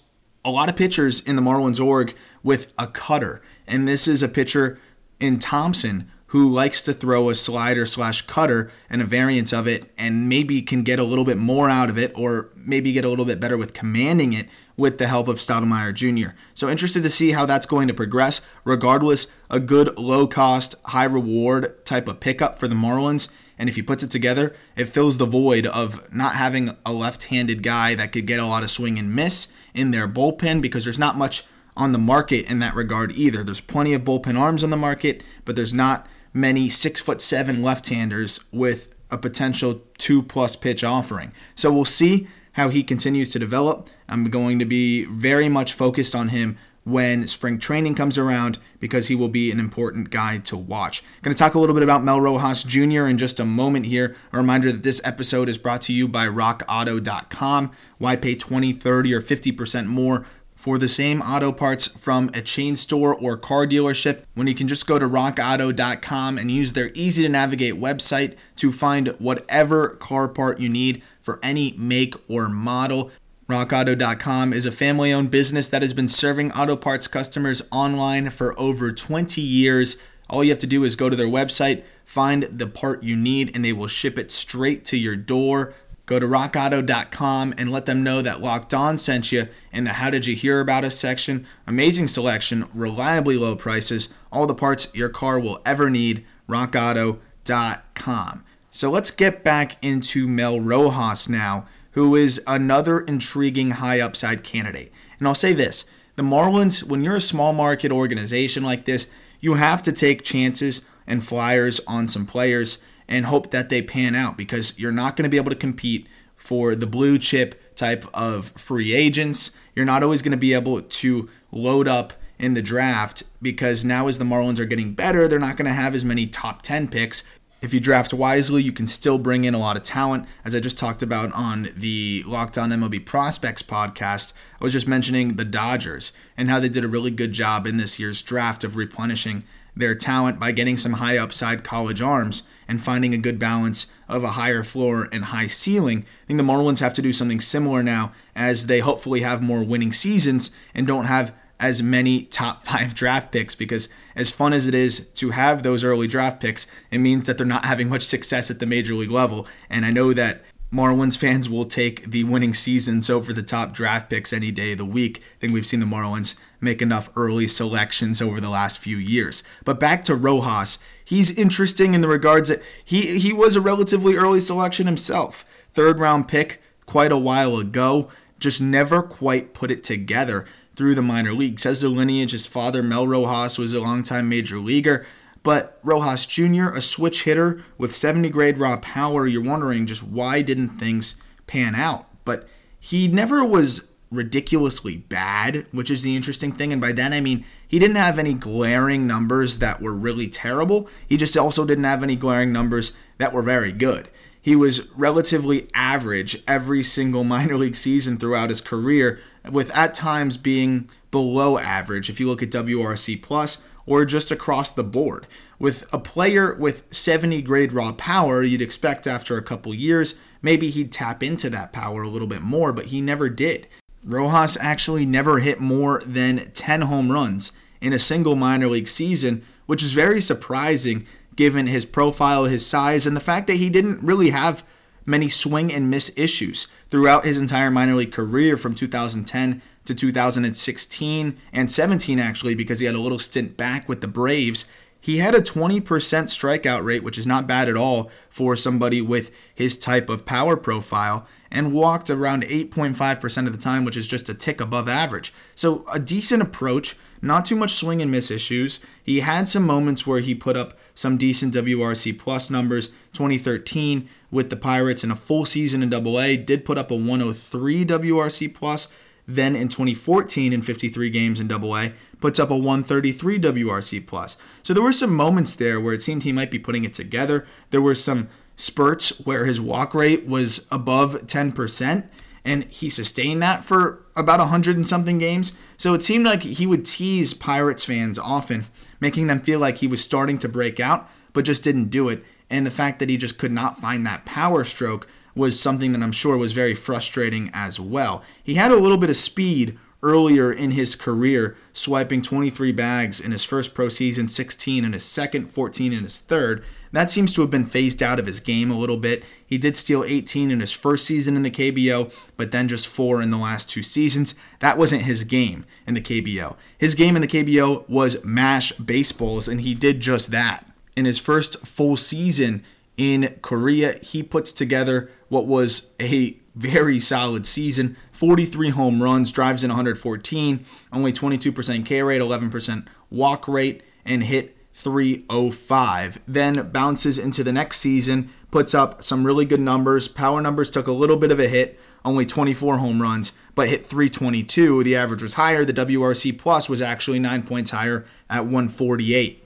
a 0.43 0.51
lot 0.51 0.69
of 0.69 0.75
pitchers 0.75 1.19
in 1.21 1.35
the 1.35 1.41
Marlins 1.41 1.83
org 1.83 2.15
with 2.43 2.73
a 2.77 2.87
cutter. 2.87 3.41
And 3.67 3.87
this 3.87 4.07
is 4.07 4.23
a 4.23 4.27
pitcher 4.27 4.79
in 5.19 5.39
Thompson 5.39 6.11
who 6.31 6.47
likes 6.47 6.81
to 6.81 6.93
throw 6.93 7.29
a 7.29 7.35
slider 7.35 7.85
slash 7.85 8.21
cutter 8.21 8.71
and 8.89 9.01
a 9.01 9.05
variance 9.05 9.51
of 9.51 9.67
it 9.67 9.91
and 9.97 10.29
maybe 10.29 10.61
can 10.61 10.81
get 10.81 10.97
a 10.97 11.03
little 11.03 11.25
bit 11.25 11.37
more 11.37 11.69
out 11.69 11.89
of 11.89 11.97
it 11.97 12.09
or 12.15 12.49
maybe 12.55 12.93
get 12.93 13.03
a 13.03 13.09
little 13.09 13.25
bit 13.25 13.37
better 13.37 13.57
with 13.57 13.73
commanding 13.73 14.31
it 14.31 14.47
with 14.77 14.97
the 14.97 15.07
help 15.07 15.27
of 15.27 15.39
Stottlemyre 15.39 15.93
Jr. 15.93 16.33
So 16.53 16.69
interested 16.69 17.03
to 17.03 17.09
see 17.09 17.31
how 17.31 17.45
that's 17.45 17.65
going 17.65 17.89
to 17.89 17.93
progress. 17.93 18.39
Regardless, 18.63 19.27
a 19.49 19.59
good 19.59 19.97
low 19.99 20.25
cost, 20.25 20.75
high 20.85 21.03
reward 21.03 21.85
type 21.85 22.07
of 22.07 22.21
pickup 22.21 22.57
for 22.57 22.69
the 22.69 22.75
Marlins. 22.75 23.29
And 23.57 23.67
if 23.67 23.75
he 23.75 23.81
puts 23.81 24.01
it 24.01 24.09
together, 24.09 24.55
it 24.77 24.85
fills 24.85 25.17
the 25.17 25.25
void 25.25 25.65
of 25.65 26.13
not 26.13 26.35
having 26.35 26.77
a 26.85 26.93
left 26.93 27.25
handed 27.25 27.61
guy 27.61 27.93
that 27.95 28.13
could 28.13 28.25
get 28.25 28.39
a 28.39 28.45
lot 28.45 28.63
of 28.63 28.69
swing 28.69 28.97
and 28.97 29.13
miss 29.13 29.51
in 29.73 29.91
their 29.91 30.07
bullpen 30.07 30.61
because 30.61 30.85
there's 30.85 30.97
not 30.97 31.17
much 31.17 31.43
on 31.75 31.91
the 31.91 31.97
market 31.97 32.49
in 32.49 32.59
that 32.59 32.73
regard 32.73 33.11
either. 33.11 33.43
There's 33.43 33.59
plenty 33.59 33.93
of 33.93 34.03
bullpen 34.03 34.39
arms 34.39 34.63
on 34.63 34.69
the 34.69 34.77
market, 34.77 35.23
but 35.43 35.57
there's 35.57 35.73
not 35.73 36.07
many 36.33 36.69
six 36.69 37.01
foot 37.01 37.21
seven 37.21 37.61
left 37.61 37.89
handers 37.89 38.43
with 38.51 38.93
a 39.09 39.17
potential 39.17 39.81
two 39.97 40.23
plus 40.23 40.55
pitch 40.55 40.83
offering. 40.83 41.33
So 41.55 41.71
we'll 41.71 41.85
see 41.85 42.27
how 42.53 42.69
he 42.69 42.83
continues 42.83 43.29
to 43.31 43.39
develop. 43.39 43.89
I'm 44.07 44.29
going 44.29 44.59
to 44.59 44.65
be 44.65 45.05
very 45.05 45.49
much 45.49 45.73
focused 45.73 46.15
on 46.15 46.29
him 46.29 46.57
when 46.83 47.27
spring 47.27 47.59
training 47.59 47.93
comes 47.93 48.17
around 48.17 48.57
because 48.79 49.07
he 49.07 49.15
will 49.15 49.27
be 49.27 49.51
an 49.51 49.59
important 49.59 50.09
guy 50.09 50.39
to 50.39 50.57
watch. 50.57 51.03
Going 51.21 51.33
to 51.33 51.37
talk 51.37 51.53
a 51.53 51.59
little 51.59 51.75
bit 51.75 51.83
about 51.83 52.03
Mel 52.03 52.19
Rojas 52.19 52.63
Jr. 52.63 53.05
in 53.05 53.17
just 53.17 53.39
a 53.39 53.45
moment 53.45 53.85
here. 53.85 54.15
A 54.33 54.37
reminder 54.37 54.71
that 54.71 54.83
this 54.83 54.99
episode 55.03 55.47
is 55.47 55.59
brought 55.59 55.81
to 55.83 55.93
you 55.93 56.07
by 56.07 56.25
rockauto.com. 56.25 57.71
Why 57.99 58.15
pay 58.15 58.35
20, 58.35 58.73
30, 58.73 59.13
or 59.13 59.21
50% 59.21 59.85
more 59.85 60.25
for 60.61 60.77
the 60.77 60.87
same 60.87 61.23
auto 61.23 61.51
parts 61.51 61.87
from 61.87 62.29
a 62.35 62.41
chain 62.41 62.75
store 62.75 63.15
or 63.15 63.35
car 63.35 63.65
dealership 63.65 64.21
when 64.35 64.45
you 64.45 64.53
can 64.53 64.67
just 64.67 64.85
go 64.85 64.99
to 64.99 65.07
rockauto.com 65.07 66.37
and 66.37 66.51
use 66.51 66.73
their 66.73 66.91
easy 66.93 67.23
to 67.23 67.29
navigate 67.29 67.73
website 67.73 68.35
to 68.55 68.71
find 68.71 69.07
whatever 69.17 69.89
car 69.89 70.27
part 70.27 70.59
you 70.59 70.69
need 70.69 71.01
for 71.19 71.39
any 71.41 71.73
make 71.79 72.13
or 72.29 72.47
model. 72.47 73.09
RockAuto.com 73.49 74.53
is 74.53 74.67
a 74.67 74.71
family 74.71 75.11
owned 75.11 75.31
business 75.31 75.67
that 75.67 75.81
has 75.81 75.95
been 75.95 76.07
serving 76.07 76.51
auto 76.51 76.75
parts 76.75 77.07
customers 77.07 77.63
online 77.71 78.29
for 78.29 78.57
over 78.59 78.91
20 78.91 79.41
years. 79.41 79.97
All 80.29 80.43
you 80.43 80.51
have 80.51 80.59
to 80.59 80.67
do 80.67 80.83
is 80.83 80.95
go 80.95 81.09
to 81.09 81.15
their 81.15 81.25
website, 81.25 81.83
find 82.05 82.43
the 82.43 82.67
part 82.67 83.01
you 83.01 83.15
need, 83.15 83.55
and 83.55 83.65
they 83.65 83.73
will 83.73 83.87
ship 83.87 84.19
it 84.19 84.29
straight 84.29 84.85
to 84.85 84.97
your 84.97 85.15
door. 85.15 85.73
Go 86.05 86.19
to 86.19 86.27
rockauto.com 86.27 87.53
and 87.57 87.71
let 87.71 87.85
them 87.85 88.03
know 88.03 88.21
that 88.21 88.41
Locked 88.41 88.73
On 88.73 88.97
sent 88.97 89.31
you 89.31 89.47
in 89.71 89.83
the 89.83 89.93
How 89.93 90.09
Did 90.09 90.25
You 90.25 90.35
Hear 90.35 90.59
About 90.59 90.83
Us 90.83 90.97
section. 90.97 91.45
Amazing 91.65 92.07
selection, 92.09 92.67
reliably 92.73 93.37
low 93.37 93.55
prices, 93.55 94.13
all 94.31 94.47
the 94.47 94.55
parts 94.55 94.93
your 94.93 95.09
car 95.09 95.39
will 95.39 95.61
ever 95.65 95.89
need. 95.89 96.25
RockAuto.com. 96.49 98.43
So 98.71 98.89
let's 98.89 99.11
get 99.11 99.43
back 99.43 99.77
into 99.83 100.27
Mel 100.27 100.59
Rojas 100.59 101.27
now, 101.29 101.65
who 101.91 102.15
is 102.15 102.41
another 102.47 103.01
intriguing 103.01 103.71
high 103.71 103.99
upside 103.99 104.43
candidate. 104.43 104.91
And 105.19 105.27
I'll 105.27 105.35
say 105.35 105.53
this 105.53 105.89
the 106.15 106.23
Marlins, 106.23 106.83
when 106.83 107.03
you're 107.03 107.15
a 107.15 107.21
small 107.21 107.53
market 107.53 107.91
organization 107.91 108.63
like 108.63 108.85
this, 108.85 109.07
you 109.39 109.55
have 109.55 109.81
to 109.83 109.91
take 109.91 110.23
chances 110.23 110.87
and 111.07 111.25
flyers 111.25 111.79
on 111.87 112.07
some 112.07 112.25
players 112.25 112.83
and 113.11 113.25
hope 113.25 113.51
that 113.51 113.69
they 113.69 113.81
pan 113.81 114.15
out 114.15 114.37
because 114.37 114.79
you're 114.79 114.91
not 114.91 115.17
going 115.17 115.23
to 115.23 115.29
be 115.29 115.37
able 115.37 115.51
to 115.51 115.55
compete 115.55 116.07
for 116.37 116.73
the 116.73 116.87
blue 116.87 117.19
chip 117.19 117.75
type 117.75 118.05
of 118.13 118.51
free 118.51 118.93
agents. 118.93 119.51
You're 119.75 119.85
not 119.85 120.01
always 120.01 120.21
going 120.21 120.31
to 120.31 120.37
be 120.37 120.53
able 120.53 120.81
to 120.81 121.29
load 121.51 121.87
up 121.87 122.13
in 122.39 122.53
the 122.53 122.61
draft 122.61 123.23
because 123.41 123.83
now 123.85 124.07
as 124.07 124.17
the 124.17 124.23
Marlins 124.23 124.59
are 124.59 124.65
getting 124.65 124.93
better, 124.93 125.27
they're 125.27 125.37
not 125.37 125.57
going 125.57 125.65
to 125.65 125.73
have 125.73 125.93
as 125.93 126.05
many 126.05 126.25
top 126.25 126.61
10 126.61 126.87
picks. 126.87 127.23
If 127.61 127.73
you 127.73 127.79
draft 127.79 128.13
wisely, 128.13 128.63
you 128.63 128.71
can 128.71 128.87
still 128.87 129.19
bring 129.19 129.43
in 129.43 129.53
a 129.53 129.59
lot 129.59 129.77
of 129.77 129.83
talent. 129.83 130.25
As 130.43 130.55
I 130.55 130.61
just 130.61 130.79
talked 130.79 131.03
about 131.03 131.31
on 131.33 131.69
the 131.75 132.23
Locked 132.25 132.57
On 132.57 132.71
MLB 132.71 133.05
Prospects 133.05 133.61
podcast, 133.61 134.33
I 134.59 134.63
was 134.63 134.73
just 134.73 134.87
mentioning 134.87 135.35
the 135.35 135.45
Dodgers 135.45 136.13
and 136.35 136.49
how 136.49 136.59
they 136.59 136.69
did 136.69 136.85
a 136.85 136.87
really 136.87 137.11
good 137.11 137.33
job 137.33 137.67
in 137.67 137.77
this 137.77 137.99
year's 137.99 138.21
draft 138.23 138.63
of 138.63 138.77
replenishing 138.77 139.43
their 139.75 139.95
talent 139.95 140.39
by 140.39 140.51
getting 140.51 140.77
some 140.77 140.93
high 140.93 141.17
upside 141.17 141.63
college 141.63 142.01
arms 142.01 142.43
and 142.71 142.81
finding 142.81 143.13
a 143.13 143.17
good 143.17 143.37
balance 143.37 143.91
of 144.07 144.23
a 144.23 144.29
higher 144.29 144.63
floor 144.63 145.09
and 145.11 145.25
high 145.25 145.47
ceiling. 145.47 146.05
I 146.23 146.27
think 146.27 146.37
the 146.37 146.43
Marlins 146.43 146.79
have 146.79 146.93
to 146.93 147.01
do 147.01 147.11
something 147.11 147.41
similar 147.41 147.83
now 147.83 148.13
as 148.33 148.67
they 148.67 148.79
hopefully 148.79 149.19
have 149.21 149.43
more 149.43 149.61
winning 149.61 149.91
seasons 149.91 150.51
and 150.73 150.87
don't 150.87 151.03
have 151.03 151.33
as 151.59 151.83
many 151.83 152.23
top 152.23 152.63
five 152.65 152.95
draft 152.95 153.29
picks 153.29 153.55
because, 153.55 153.89
as 154.15 154.31
fun 154.31 154.53
as 154.53 154.67
it 154.67 154.73
is 154.73 155.09
to 155.09 155.31
have 155.31 155.63
those 155.63 155.83
early 155.83 156.07
draft 156.07 156.39
picks, 156.39 156.65
it 156.91 156.99
means 156.99 157.25
that 157.25 157.37
they're 157.37 157.45
not 157.45 157.65
having 157.71 157.89
much 157.89 158.03
success 158.03 158.49
at 158.49 158.59
the 158.59 158.65
major 158.65 158.93
league 158.93 159.11
level. 159.11 159.45
And 159.69 159.85
I 159.85 159.91
know 159.91 160.13
that 160.13 160.41
Marlins 160.73 161.17
fans 161.17 161.49
will 161.49 161.65
take 161.65 162.11
the 162.11 162.23
winning 162.23 162.53
seasons 162.53 163.09
over 163.09 163.33
the 163.33 163.43
top 163.43 163.73
draft 163.73 164.09
picks 164.09 164.31
any 164.31 164.51
day 164.51 164.71
of 164.71 164.77
the 164.77 164.85
week. 164.85 165.17
I 165.17 165.39
think 165.41 165.51
we've 165.51 165.65
seen 165.65 165.81
the 165.81 165.85
Marlins 165.85 166.39
make 166.61 166.81
enough 166.81 167.09
early 167.17 167.49
selections 167.49 168.21
over 168.21 168.39
the 168.39 168.49
last 168.49 168.79
few 168.79 168.95
years. 168.95 169.43
But 169.65 169.81
back 169.81 170.05
to 170.05 170.15
Rojas, 170.15 170.77
he's 171.03 171.37
interesting 171.37 171.93
in 171.93 172.01
the 172.01 172.07
regards 172.07 172.49
that 172.49 172.61
he 172.83 173.19
he 173.19 173.33
was 173.33 173.55
a 173.55 173.61
relatively 173.61 174.15
early 174.15 174.39
selection 174.39 174.87
himself. 174.87 175.45
Third 175.73 175.99
round 175.99 176.27
pick 176.27 176.61
quite 176.85 177.11
a 177.11 177.17
while 177.17 177.57
ago, 177.57 178.09
just 178.39 178.61
never 178.61 179.01
quite 179.01 179.53
put 179.53 179.71
it 179.71 179.83
together 179.83 180.45
through 180.75 180.95
the 180.95 181.01
minor 181.01 181.33
leagues. 181.33 181.65
As 181.65 181.81
the 181.81 181.89
lineage, 181.89 182.31
his 182.31 182.45
father, 182.45 182.81
Mel 182.81 183.07
Rojas, 183.07 183.57
was 183.57 183.73
a 183.73 183.81
longtime 183.81 184.27
major 184.27 184.59
leaguer. 184.59 185.05
But 185.43 185.79
Rojas 185.83 186.25
Jr., 186.25 186.69
a 186.69 186.81
switch 186.81 187.23
hitter 187.23 187.63
with 187.77 187.95
70 187.95 188.29
grade 188.29 188.57
raw 188.57 188.77
power, 188.77 189.25
you're 189.25 189.41
wondering 189.41 189.87
just 189.87 190.03
why 190.03 190.41
didn't 190.41 190.69
things 190.69 191.21
pan 191.47 191.73
out? 191.75 192.07
But 192.25 192.47
he 192.79 193.07
never 193.07 193.43
was 193.43 193.93
ridiculously 194.11 194.97
bad, 194.97 195.65
which 195.71 195.89
is 195.89 196.03
the 196.03 196.15
interesting 196.15 196.51
thing. 196.51 196.71
And 196.71 196.81
by 196.81 196.91
that 196.91 197.13
I 197.13 197.21
mean 197.21 197.45
he 197.71 197.79
didn't 197.79 197.95
have 197.95 198.19
any 198.19 198.33
glaring 198.33 199.07
numbers 199.07 199.59
that 199.59 199.81
were 199.81 199.93
really 199.93 200.27
terrible. 200.27 200.89
He 201.07 201.15
just 201.15 201.37
also 201.37 201.63
didn't 201.63 201.85
have 201.85 202.03
any 202.03 202.17
glaring 202.17 202.51
numbers 202.51 202.91
that 203.17 203.31
were 203.31 203.41
very 203.41 203.71
good. 203.71 204.09
He 204.41 204.57
was 204.57 204.89
relatively 204.91 205.69
average 205.73 206.43
every 206.45 206.83
single 206.83 207.23
minor 207.33 207.55
league 207.55 207.77
season 207.77 208.17
throughout 208.17 208.49
his 208.49 208.59
career, 208.59 209.21
with 209.49 209.71
at 209.71 209.93
times 209.93 210.35
being 210.35 210.89
below 211.11 211.57
average 211.57 212.09
if 212.09 212.19
you 212.19 212.27
look 212.27 212.43
at 212.43 212.49
WRC 212.49 213.21
plus 213.21 213.63
or 213.85 214.03
just 214.03 214.31
across 214.31 214.73
the 214.73 214.83
board. 214.83 215.25
With 215.57 215.85
a 215.93 215.97
player 215.97 216.53
with 216.53 216.93
70 216.93 217.41
grade 217.41 217.71
raw 217.71 217.93
power, 217.93 218.43
you'd 218.43 218.61
expect 218.61 219.07
after 219.07 219.37
a 219.37 219.41
couple 219.41 219.73
years 219.73 220.15
maybe 220.41 220.69
he'd 220.69 220.91
tap 220.91 221.23
into 221.23 221.49
that 221.51 221.71
power 221.71 222.03
a 222.03 222.09
little 222.09 222.27
bit 222.27 222.41
more, 222.41 222.73
but 222.73 222.87
he 222.87 222.99
never 222.99 223.29
did. 223.29 223.67
Rojas 224.03 224.57
actually 224.59 225.05
never 225.05 225.39
hit 225.39 225.61
more 225.61 226.01
than 226.05 226.51
10 226.51 226.81
home 226.81 227.11
runs 227.11 227.53
in 227.81 227.93
a 227.93 227.99
single 227.99 228.35
minor 228.35 228.67
league 228.67 228.87
season, 228.87 229.43
which 229.65 229.83
is 229.83 229.93
very 229.93 230.21
surprising 230.21 231.05
given 231.35 231.67
his 231.67 231.85
profile, 231.85 232.45
his 232.45 232.65
size, 232.65 233.07
and 233.07 233.15
the 233.15 233.21
fact 233.21 233.47
that 233.47 233.55
he 233.55 233.69
didn't 233.69 234.03
really 234.03 234.29
have 234.29 234.63
many 235.05 235.27
swing 235.27 235.73
and 235.73 235.89
miss 235.89 236.11
issues 236.15 236.67
throughout 236.89 237.25
his 237.25 237.39
entire 237.39 237.71
minor 237.71 237.95
league 237.95 238.11
career 238.11 238.57
from 238.57 238.75
2010 238.75 239.61
to 239.85 239.95
2016 239.95 241.37
and 241.51 241.71
17 241.71 242.19
actually 242.19 242.53
because 242.53 242.79
he 242.79 242.85
had 242.85 242.95
a 242.95 242.99
little 242.99 243.17
stint 243.17 243.57
back 243.57 243.89
with 243.89 244.01
the 244.01 244.07
Braves. 244.07 244.69
He 244.99 245.17
had 245.17 245.33
a 245.33 245.41
20% 245.41 245.81
strikeout 245.81 246.83
rate, 246.83 247.03
which 247.03 247.17
is 247.17 247.25
not 247.25 247.47
bad 247.47 247.67
at 247.67 247.75
all 247.75 248.11
for 248.29 248.55
somebody 248.55 249.01
with 249.01 249.31
his 249.55 249.77
type 249.77 250.09
of 250.09 250.25
power 250.25 250.55
profile, 250.55 251.25
and 251.51 251.73
walked 251.73 252.09
around 252.09 252.43
8.5% 252.43 253.47
of 253.47 253.51
the 253.51 253.61
time, 253.61 253.83
which 253.83 253.97
is 253.97 254.07
just 254.07 254.29
a 254.29 254.33
tick 254.33 254.61
above 254.61 254.87
average. 254.87 255.33
So, 255.53 255.85
a 255.93 255.99
decent 255.99 256.41
approach, 256.41 256.95
not 257.21 257.45
too 257.45 257.55
much 257.55 257.73
swing 257.73 258.01
and 258.01 258.09
miss 258.09 258.31
issues. 258.31 258.83
He 259.03 259.19
had 259.19 259.47
some 259.47 259.65
moments 259.65 260.07
where 260.07 260.21
he 260.21 260.33
put 260.33 260.55
up 260.55 260.77
some 260.95 261.17
decent 261.17 261.53
WRC 261.53 262.17
plus 262.17 262.49
numbers. 262.49 262.89
2013 263.13 264.07
with 264.31 264.49
the 264.49 264.55
Pirates 264.55 265.03
in 265.03 265.11
a 265.11 265.15
full 265.15 265.45
season 265.45 265.83
in 265.83 265.89
Double 265.89 266.19
A, 266.19 266.37
did 266.37 266.65
put 266.65 266.77
up 266.77 266.89
a 266.89 266.95
103 266.95 267.85
WRC 267.85 268.53
plus. 268.53 268.93
Then 269.27 269.55
in 269.55 269.67
2014, 269.67 270.51
in 270.51 270.61
53 270.61 271.09
games 271.09 271.39
in 271.39 271.47
Double 271.47 271.77
A, 271.77 271.93
puts 272.19 272.39
up 272.39 272.49
a 272.49 272.55
133 272.55 273.39
WRC 273.39 274.05
plus. 274.05 274.37
So 274.63 274.73
there 274.73 274.83
were 274.83 274.93
some 274.93 275.13
moments 275.13 275.55
there 275.55 275.79
where 275.79 275.93
it 275.93 276.01
seemed 276.01 276.23
he 276.23 276.31
might 276.31 276.51
be 276.51 276.59
putting 276.59 276.83
it 276.83 276.93
together. 276.93 277.45
There 277.69 277.81
were 277.81 277.95
some 277.95 278.29
spurts 278.61 279.19
where 279.25 279.45
his 279.45 279.59
walk 279.59 279.93
rate 279.93 280.25
was 280.25 280.67
above 280.71 281.13
10%, 281.23 282.07
and 282.43 282.63
he 282.65 282.89
sustained 282.89 283.41
that 283.41 283.63
for 283.63 284.05
about 284.15 284.39
100 284.39 284.75
and 284.75 284.87
something 284.87 285.17
games. 285.17 285.53
So 285.77 285.93
it 285.93 286.03
seemed 286.03 286.25
like 286.25 286.43
he 286.43 286.67
would 286.67 286.85
tease 286.85 287.33
Pirates 287.33 287.85
fans 287.85 288.19
often, 288.19 288.65
making 288.99 289.27
them 289.27 289.41
feel 289.41 289.59
like 289.59 289.77
he 289.77 289.87
was 289.87 290.03
starting 290.03 290.37
to 290.39 290.49
break 290.49 290.79
out, 290.79 291.09
but 291.33 291.45
just 291.45 291.63
didn't 291.63 291.89
do 291.89 292.09
it 292.09 292.23
and 292.51 292.67
the 292.67 292.71
fact 292.71 292.99
that 292.99 293.09
he 293.09 293.17
just 293.17 293.39
could 293.39 293.51
not 293.51 293.79
find 293.79 294.05
that 294.05 294.25
power 294.25 294.63
stroke 294.63 295.07
was 295.33 295.57
something 295.57 295.93
that 295.93 296.03
I'm 296.03 296.11
sure 296.11 296.35
was 296.35 296.51
very 296.51 296.75
frustrating 296.75 297.49
as 297.53 297.79
well. 297.79 298.21
He 298.43 298.55
had 298.55 298.71
a 298.71 298.75
little 298.75 298.97
bit 298.97 299.09
of 299.09 299.15
speed 299.15 299.79
earlier 300.03 300.51
in 300.51 300.71
his 300.71 300.95
career, 300.95 301.55
swiping 301.71 302.21
23 302.21 302.73
bags 302.73 303.21
in 303.21 303.31
his 303.31 303.45
first 303.45 303.73
pro 303.73 303.87
season, 303.87 304.27
16 304.27 304.83
in 304.83 304.91
his 304.91 305.05
second, 305.05 305.53
14 305.53 305.93
in 305.93 306.03
his 306.03 306.19
third. 306.19 306.63
That 306.91 307.09
seems 307.09 307.33
to 307.33 307.41
have 307.41 307.49
been 307.49 307.65
phased 307.65 308.03
out 308.03 308.19
of 308.19 308.25
his 308.25 308.39
game 308.39 308.69
a 308.69 308.77
little 308.77 308.97
bit. 308.97 309.23
He 309.45 309.57
did 309.57 309.77
steal 309.77 310.03
18 310.03 310.51
in 310.51 310.59
his 310.59 310.71
first 310.73 311.05
season 311.05 311.35
in 311.35 311.43
the 311.43 311.51
KBO, 311.51 312.11
but 312.37 312.51
then 312.51 312.67
just 312.67 312.87
four 312.87 313.21
in 313.21 313.29
the 313.29 313.37
last 313.37 313.69
two 313.69 313.83
seasons. 313.83 314.35
That 314.59 314.77
wasn't 314.77 315.03
his 315.03 315.23
game 315.23 315.65
in 315.87 315.93
the 315.93 316.01
KBO. 316.01 316.55
His 316.77 316.95
game 316.95 317.15
in 317.15 317.21
the 317.21 317.27
KBO 317.27 317.87
was 317.89 318.23
mash 318.25 318.71
baseballs, 318.73 319.47
and 319.47 319.61
he 319.61 319.73
did 319.73 319.99
just 320.01 320.31
that 320.31 320.71
in 320.95 321.05
his 321.05 321.19
first 321.19 321.65
full 321.65 321.97
season 321.97 322.63
in 322.97 323.39
Korea, 323.41 323.93
he 324.01 324.21
puts 324.21 324.51
together 324.51 325.09
what 325.29 325.47
was 325.47 325.93
a 325.99 326.37
very 326.55 326.99
solid 326.99 327.45
season 327.45 327.95
43 328.11 328.69
home 328.69 329.01
runs, 329.01 329.31
drives 329.31 329.63
in 329.63 329.69
114, 329.69 330.65
only 330.93 331.11
22% 331.11 331.85
K 331.85 332.03
rate, 332.03 332.21
11% 332.21 332.85
walk 333.09 333.47
rate, 333.47 333.81
and 334.05 334.23
hit 334.23 334.55
305. 334.73 336.21
Then 336.27 336.69
bounces 336.71 337.17
into 337.19 337.43
the 337.43 337.51
next 337.51 337.77
season, 337.77 338.29
puts 338.49 338.73
up 338.73 339.03
some 339.03 339.25
really 339.25 339.45
good 339.45 339.59
numbers. 339.59 340.07
Power 340.07 340.41
numbers 340.41 340.69
took 340.69 340.87
a 340.87 340.91
little 340.91 341.17
bit 341.17 341.31
of 341.31 341.39
a 341.39 341.47
hit, 341.47 341.79
only 342.03 342.25
24 342.25 342.77
home 342.77 343.01
runs, 343.01 343.37
but 343.55 343.69
hit 343.69 343.85
322. 343.85 344.83
The 344.83 344.95
average 344.95 345.21
was 345.21 345.35
higher. 345.35 345.63
The 345.65 345.73
WRC 345.73 346.37
plus 346.37 346.69
was 346.69 346.81
actually 346.81 347.19
nine 347.19 347.43
points 347.43 347.71
higher 347.71 348.05
at 348.29 348.41
148. 348.41 349.43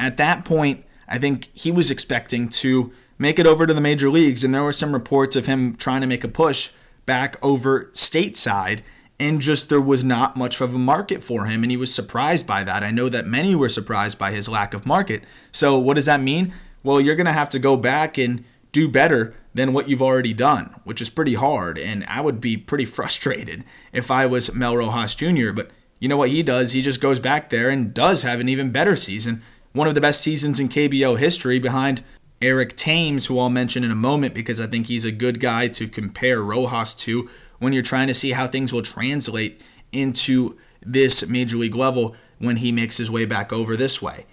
At 0.00 0.16
that 0.16 0.44
point, 0.44 0.84
I 1.08 1.18
think 1.18 1.48
he 1.54 1.70
was 1.70 1.90
expecting 1.90 2.48
to 2.48 2.92
make 3.18 3.38
it 3.38 3.46
over 3.46 3.66
to 3.66 3.74
the 3.74 3.80
major 3.80 4.10
leagues, 4.10 4.42
and 4.42 4.54
there 4.54 4.64
were 4.64 4.72
some 4.72 4.92
reports 4.92 5.36
of 5.36 5.46
him 5.46 5.76
trying 5.76 6.00
to 6.00 6.06
make 6.06 6.24
a 6.24 6.28
push 6.28 6.70
back 7.06 7.36
over 7.42 7.86
stateside, 7.92 8.80
and 9.22 9.40
just 9.40 9.68
there 9.68 9.80
was 9.80 10.02
not 10.02 10.36
much 10.36 10.60
of 10.60 10.74
a 10.74 10.78
market 10.78 11.22
for 11.22 11.46
him, 11.46 11.62
and 11.62 11.70
he 11.70 11.76
was 11.76 11.94
surprised 11.94 12.46
by 12.46 12.64
that. 12.64 12.82
I 12.82 12.90
know 12.90 13.08
that 13.08 13.26
many 13.26 13.54
were 13.54 13.68
surprised 13.68 14.18
by 14.18 14.32
his 14.32 14.48
lack 14.48 14.74
of 14.74 14.84
market. 14.84 15.22
So, 15.52 15.78
what 15.78 15.94
does 15.94 16.06
that 16.06 16.20
mean? 16.20 16.52
Well, 16.82 17.00
you're 17.00 17.16
going 17.16 17.26
to 17.26 17.32
have 17.32 17.50
to 17.50 17.58
go 17.58 17.76
back 17.76 18.18
and 18.18 18.44
do 18.72 18.88
better 18.88 19.34
than 19.54 19.72
what 19.72 19.88
you've 19.88 20.02
already 20.02 20.34
done, 20.34 20.74
which 20.84 21.00
is 21.00 21.10
pretty 21.10 21.34
hard, 21.34 21.78
and 21.78 22.04
I 22.08 22.20
would 22.20 22.40
be 22.40 22.56
pretty 22.56 22.84
frustrated 22.96 23.64
if 23.92 24.10
I 24.10 24.26
was 24.26 24.54
Mel 24.54 24.76
Rojas 24.76 25.14
Jr., 25.14 25.52
but 25.52 25.70
you 26.00 26.08
know 26.08 26.16
what 26.16 26.30
he 26.30 26.42
does? 26.42 26.72
He 26.72 26.82
just 26.82 27.00
goes 27.00 27.20
back 27.20 27.50
there 27.50 27.68
and 27.68 27.94
does 27.94 28.22
have 28.22 28.40
an 28.40 28.48
even 28.48 28.72
better 28.72 28.96
season 28.96 29.42
one 29.72 29.88
of 29.88 29.94
the 29.94 30.00
best 30.00 30.20
seasons 30.20 30.60
in 30.60 30.68
KBO 30.68 31.18
history 31.18 31.58
behind 31.58 32.02
Eric 32.40 32.76
Thames, 32.76 33.26
who 33.26 33.38
I'll 33.38 33.50
mention 33.50 33.84
in 33.84 33.90
a 33.90 33.96
moment 33.96 34.34
because 34.34 34.60
I 34.60 34.66
think 34.66 34.86
he's 34.86 35.04
a 35.04 35.12
good 35.12 35.40
guy 35.40 35.68
to 35.68 35.88
compare 35.88 36.42
Rojas 36.42 36.94
to 36.94 37.30
when 37.62 37.72
you're 37.72 37.80
trying 37.80 38.08
to 38.08 38.14
see 38.14 38.32
how 38.32 38.48
things 38.48 38.72
will 38.72 38.82
translate 38.82 39.60
into 39.92 40.58
this 40.84 41.28
major 41.28 41.56
league 41.56 41.76
level 41.76 42.16
when 42.40 42.56
he 42.56 42.72
makes 42.72 42.96
his 42.96 43.08
way 43.08 43.24
back 43.24 43.52
over 43.52 43.76
this 43.76 44.02
way. 44.02 44.26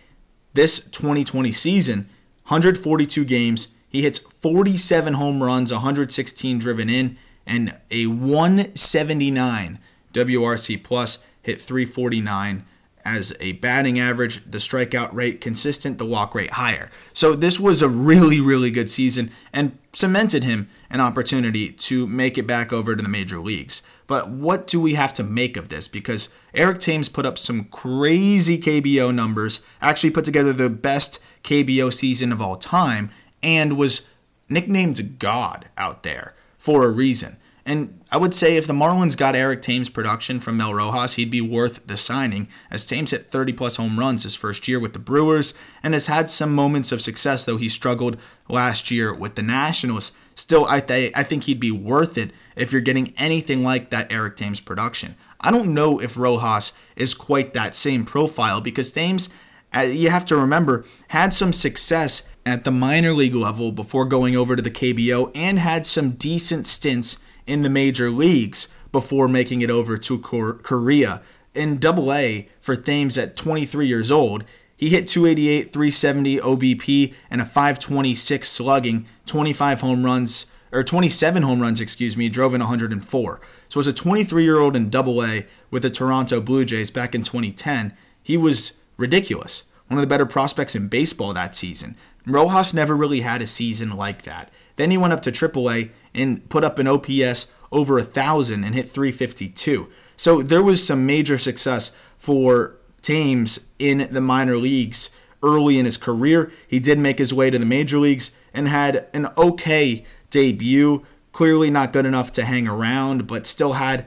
This 0.56 0.90
2020 0.90 1.52
season, 1.52 2.10
142 2.48 3.24
games, 3.26 3.76
he 3.88 4.02
hits 4.02 4.18
47 4.18 5.14
home 5.14 5.44
runs, 5.44 5.72
116 5.72 6.58
driven 6.58 6.90
in, 6.90 7.20
and 7.46 7.76
a 7.92 8.08
179 8.08 9.78
WRC 10.12 10.84
plus. 10.84 11.24
hit 11.44 11.62
349 11.62 12.66
as 13.06 13.36
a 13.40 13.54
batting 13.54 14.00
average, 14.00 14.44
the 14.50 14.58
strikeout 14.58 15.14
rate 15.14 15.42
consistent, 15.42 15.98
the 15.98 16.06
walk 16.06 16.36
rate 16.36 16.52
higher. 16.52 16.90
So 17.14 17.34
this 17.34 17.60
was 17.60 17.82
a 17.82 17.90
really, 17.90 18.40
really 18.40 18.72
good 18.72 18.90
season 18.90 19.32
and 19.54 19.78
cemented 19.94 20.44
him 20.44 20.70
an 20.90 21.02
opportunity 21.02 21.72
to 21.72 22.08
make 22.08 22.38
it 22.38 22.48
back 22.48 22.74
over 22.74 22.96
to 22.96 23.02
the 23.02 23.10
major 23.10 23.40
leagues. 23.40 23.82
But 24.08 24.30
what 24.30 24.68
do 24.68 24.82
we 24.82 24.96
have 24.96 25.14
to 25.16 25.24
make 25.24 25.56
of 25.56 25.70
this? 25.70 25.88
Because 25.88 26.30
Eric 26.54 26.80
Thames 26.80 27.10
put 27.10 27.26
up 27.26 27.38
some 27.38 27.66
crazy 27.66 28.60
KBO 28.60 29.14
numbers, 29.14 29.66
actually 29.82 30.12
put 30.12 30.26
together 30.26 30.52
the 30.52 30.70
best 30.70 31.20
KBO 31.44 31.94
season 31.94 32.32
of 32.32 32.42
all 32.42 32.56
time, 32.56 33.12
and 33.44 33.78
was 33.78 34.10
nicknamed 34.50 35.20
God 35.20 35.70
out 35.78 36.04
there 36.04 36.34
for 36.58 36.84
a 36.84 36.90
reason. 36.90 37.38
And 37.70 38.02
I 38.12 38.18
would 38.18 38.34
say 38.34 38.58
if 38.58 38.66
the 38.66 38.74
Marlins 38.74 39.16
got 39.16 39.36
Eric 39.36 39.62
Thames' 39.62 39.90
production 39.90 40.40
from 40.40 40.58
Mel 40.58 40.74
Rojas, 40.74 41.18
he'd 41.18 41.30
be 41.30 41.40
worth 41.40 41.86
the 41.86 41.98
signing, 41.98 42.48
as 42.72 42.84
Thames 42.84 43.12
hit 43.12 43.28
30 43.28 43.54
plus 43.54 43.76
home 43.76 44.00
runs 44.00 44.24
his 44.24 44.34
first 44.34 44.68
year 44.68 44.80
with 44.80 44.94
the 44.94 44.98
Brewers 44.98 45.54
and 45.84 45.94
has 45.94 46.08
had 46.08 46.32
some 46.32 46.56
moments 46.56 46.92
of 46.92 47.00
success, 47.00 47.46
though 47.46 47.58
he 47.58 47.70
struggled 47.70 48.18
last 48.48 48.90
year 48.90 49.14
with 49.14 49.36
the 49.36 49.44
Nationals. 49.44 50.14
Still, 50.34 50.66
I, 50.66 50.80
th- 50.80 51.14
I 51.16 51.22
think 51.22 51.44
he'd 51.44 51.60
be 51.60 51.70
worth 51.70 52.18
it 52.18 52.32
if 52.56 52.72
you're 52.72 52.82
getting 52.82 53.14
anything 53.18 53.64
like 53.64 53.92
that 53.92 54.12
Eric 54.12 54.36
Thames 54.38 54.62
production. 54.62 55.16
I 55.40 55.52
don't 55.52 55.72
know 55.72 56.02
if 56.02 56.18
Rojas 56.18 56.74
is 56.96 57.14
quite 57.14 57.54
that 57.54 57.76
same 57.76 58.04
profile 58.04 58.62
because 58.62 58.92
Thames, 58.92 59.30
uh, 59.76 59.82
you 59.82 60.10
have 60.10 60.26
to 60.26 60.36
remember, 60.36 60.86
had 61.10 61.36
some 61.36 61.54
success 61.54 62.36
at 62.48 62.64
the 62.64 62.72
minor 62.72 63.14
league 63.14 63.36
level 63.36 63.72
before 63.72 64.06
going 64.06 64.36
over 64.36 64.56
to 64.56 64.62
the 64.64 64.72
KBO 64.72 65.30
and 65.36 65.60
had 65.60 65.86
some 65.86 66.14
decent 66.14 66.66
stints 66.66 67.24
in 67.50 67.64
the 67.64 67.70
major 67.70 68.10
leagues 68.12 68.68
before 68.92 69.28
making 69.28 69.62
it 69.62 69.72
over 69.72 69.98
to 69.98 70.20
Korea. 70.20 71.22
In 71.56 71.80
Double 71.80 72.14
A 72.14 72.48
for 72.62 72.76
Thames 72.76 73.18
at 73.18 73.36
23 73.36 73.88
years 73.88 74.12
old, 74.12 74.46
he 74.78 74.90
hit 74.90 75.08
288, 75.08 75.74
370 75.74 76.38
OBP, 76.38 77.14
and 77.30 77.42
a 77.42 77.46
526 77.46 78.48
slugging, 78.48 79.08
25 79.26 79.82
home 79.82 80.06
runs, 80.06 80.46
or 80.72 80.84
27 80.84 81.44
home 81.44 81.62
runs, 81.62 81.82
excuse 81.82 82.16
me, 82.16 82.30
drove 82.30 82.54
in 82.54 82.62
104. 82.62 83.42
So 83.68 83.80
as 83.80 83.88
a 83.88 83.94
23 83.94 84.44
year 84.44 84.60
old 84.60 84.76
in 84.76 84.90
Double 84.90 85.24
A 85.24 85.46
with 85.70 85.84
the 85.84 85.90
Toronto 85.90 86.40
Blue 86.40 86.64
Jays 86.66 86.92
back 86.92 87.14
in 87.14 87.24
2010, 87.24 87.94
he 88.24 88.38
was 88.38 88.80
ridiculous. 88.96 89.64
One 89.88 89.98
of 89.98 90.04
the 90.04 90.08
better 90.08 90.26
prospects 90.26 90.76
in 90.76 90.88
baseball 90.88 91.34
that 91.34 91.56
season. 91.56 91.98
Rojas 92.26 92.74
never 92.74 92.96
really 92.96 93.22
had 93.22 93.42
a 93.42 93.48
season 93.48 93.98
like 93.98 94.22
that. 94.22 94.52
Then 94.76 94.92
he 94.92 94.98
went 94.98 95.14
up 95.14 95.22
to 95.24 95.32
AAA 95.32 95.90
and 96.14 96.48
put 96.50 96.64
up 96.64 96.80
an 96.80 96.88
OPS 96.88 97.54
over 97.72 98.00
a 98.00 98.04
thousand 98.04 98.64
and 98.64 98.76
hit 98.76 98.90
352. 98.90 99.90
So 100.16 100.42
there 100.42 100.64
was 100.64 100.86
some 100.86 101.06
major 101.06 101.38
success 101.38 101.96
for 102.18 102.76
Thames 103.02 103.70
in 103.80 104.08
the 104.12 104.22
minor 104.22 104.58
leagues 104.58 105.16
early 105.42 105.80
in 105.80 105.86
his 105.86 105.98
career. 105.98 106.52
He 106.68 106.80
did 106.80 107.00
make 107.00 107.18
his 107.18 107.34
way 107.34 107.50
to 107.50 107.60
the 107.60 107.66
major 107.66 107.98
leagues 107.98 108.32
and 108.54 108.68
had 108.68 109.08
an 109.14 109.28
okay 109.38 110.06
debut. 110.30 111.06
Clearly 111.32 111.70
not 111.70 111.94
good 111.94 112.06
enough 112.06 112.32
to 112.34 112.46
hang 112.46 112.68
around, 112.68 113.28
but 113.28 113.48
still 113.48 113.74
had 113.74 114.06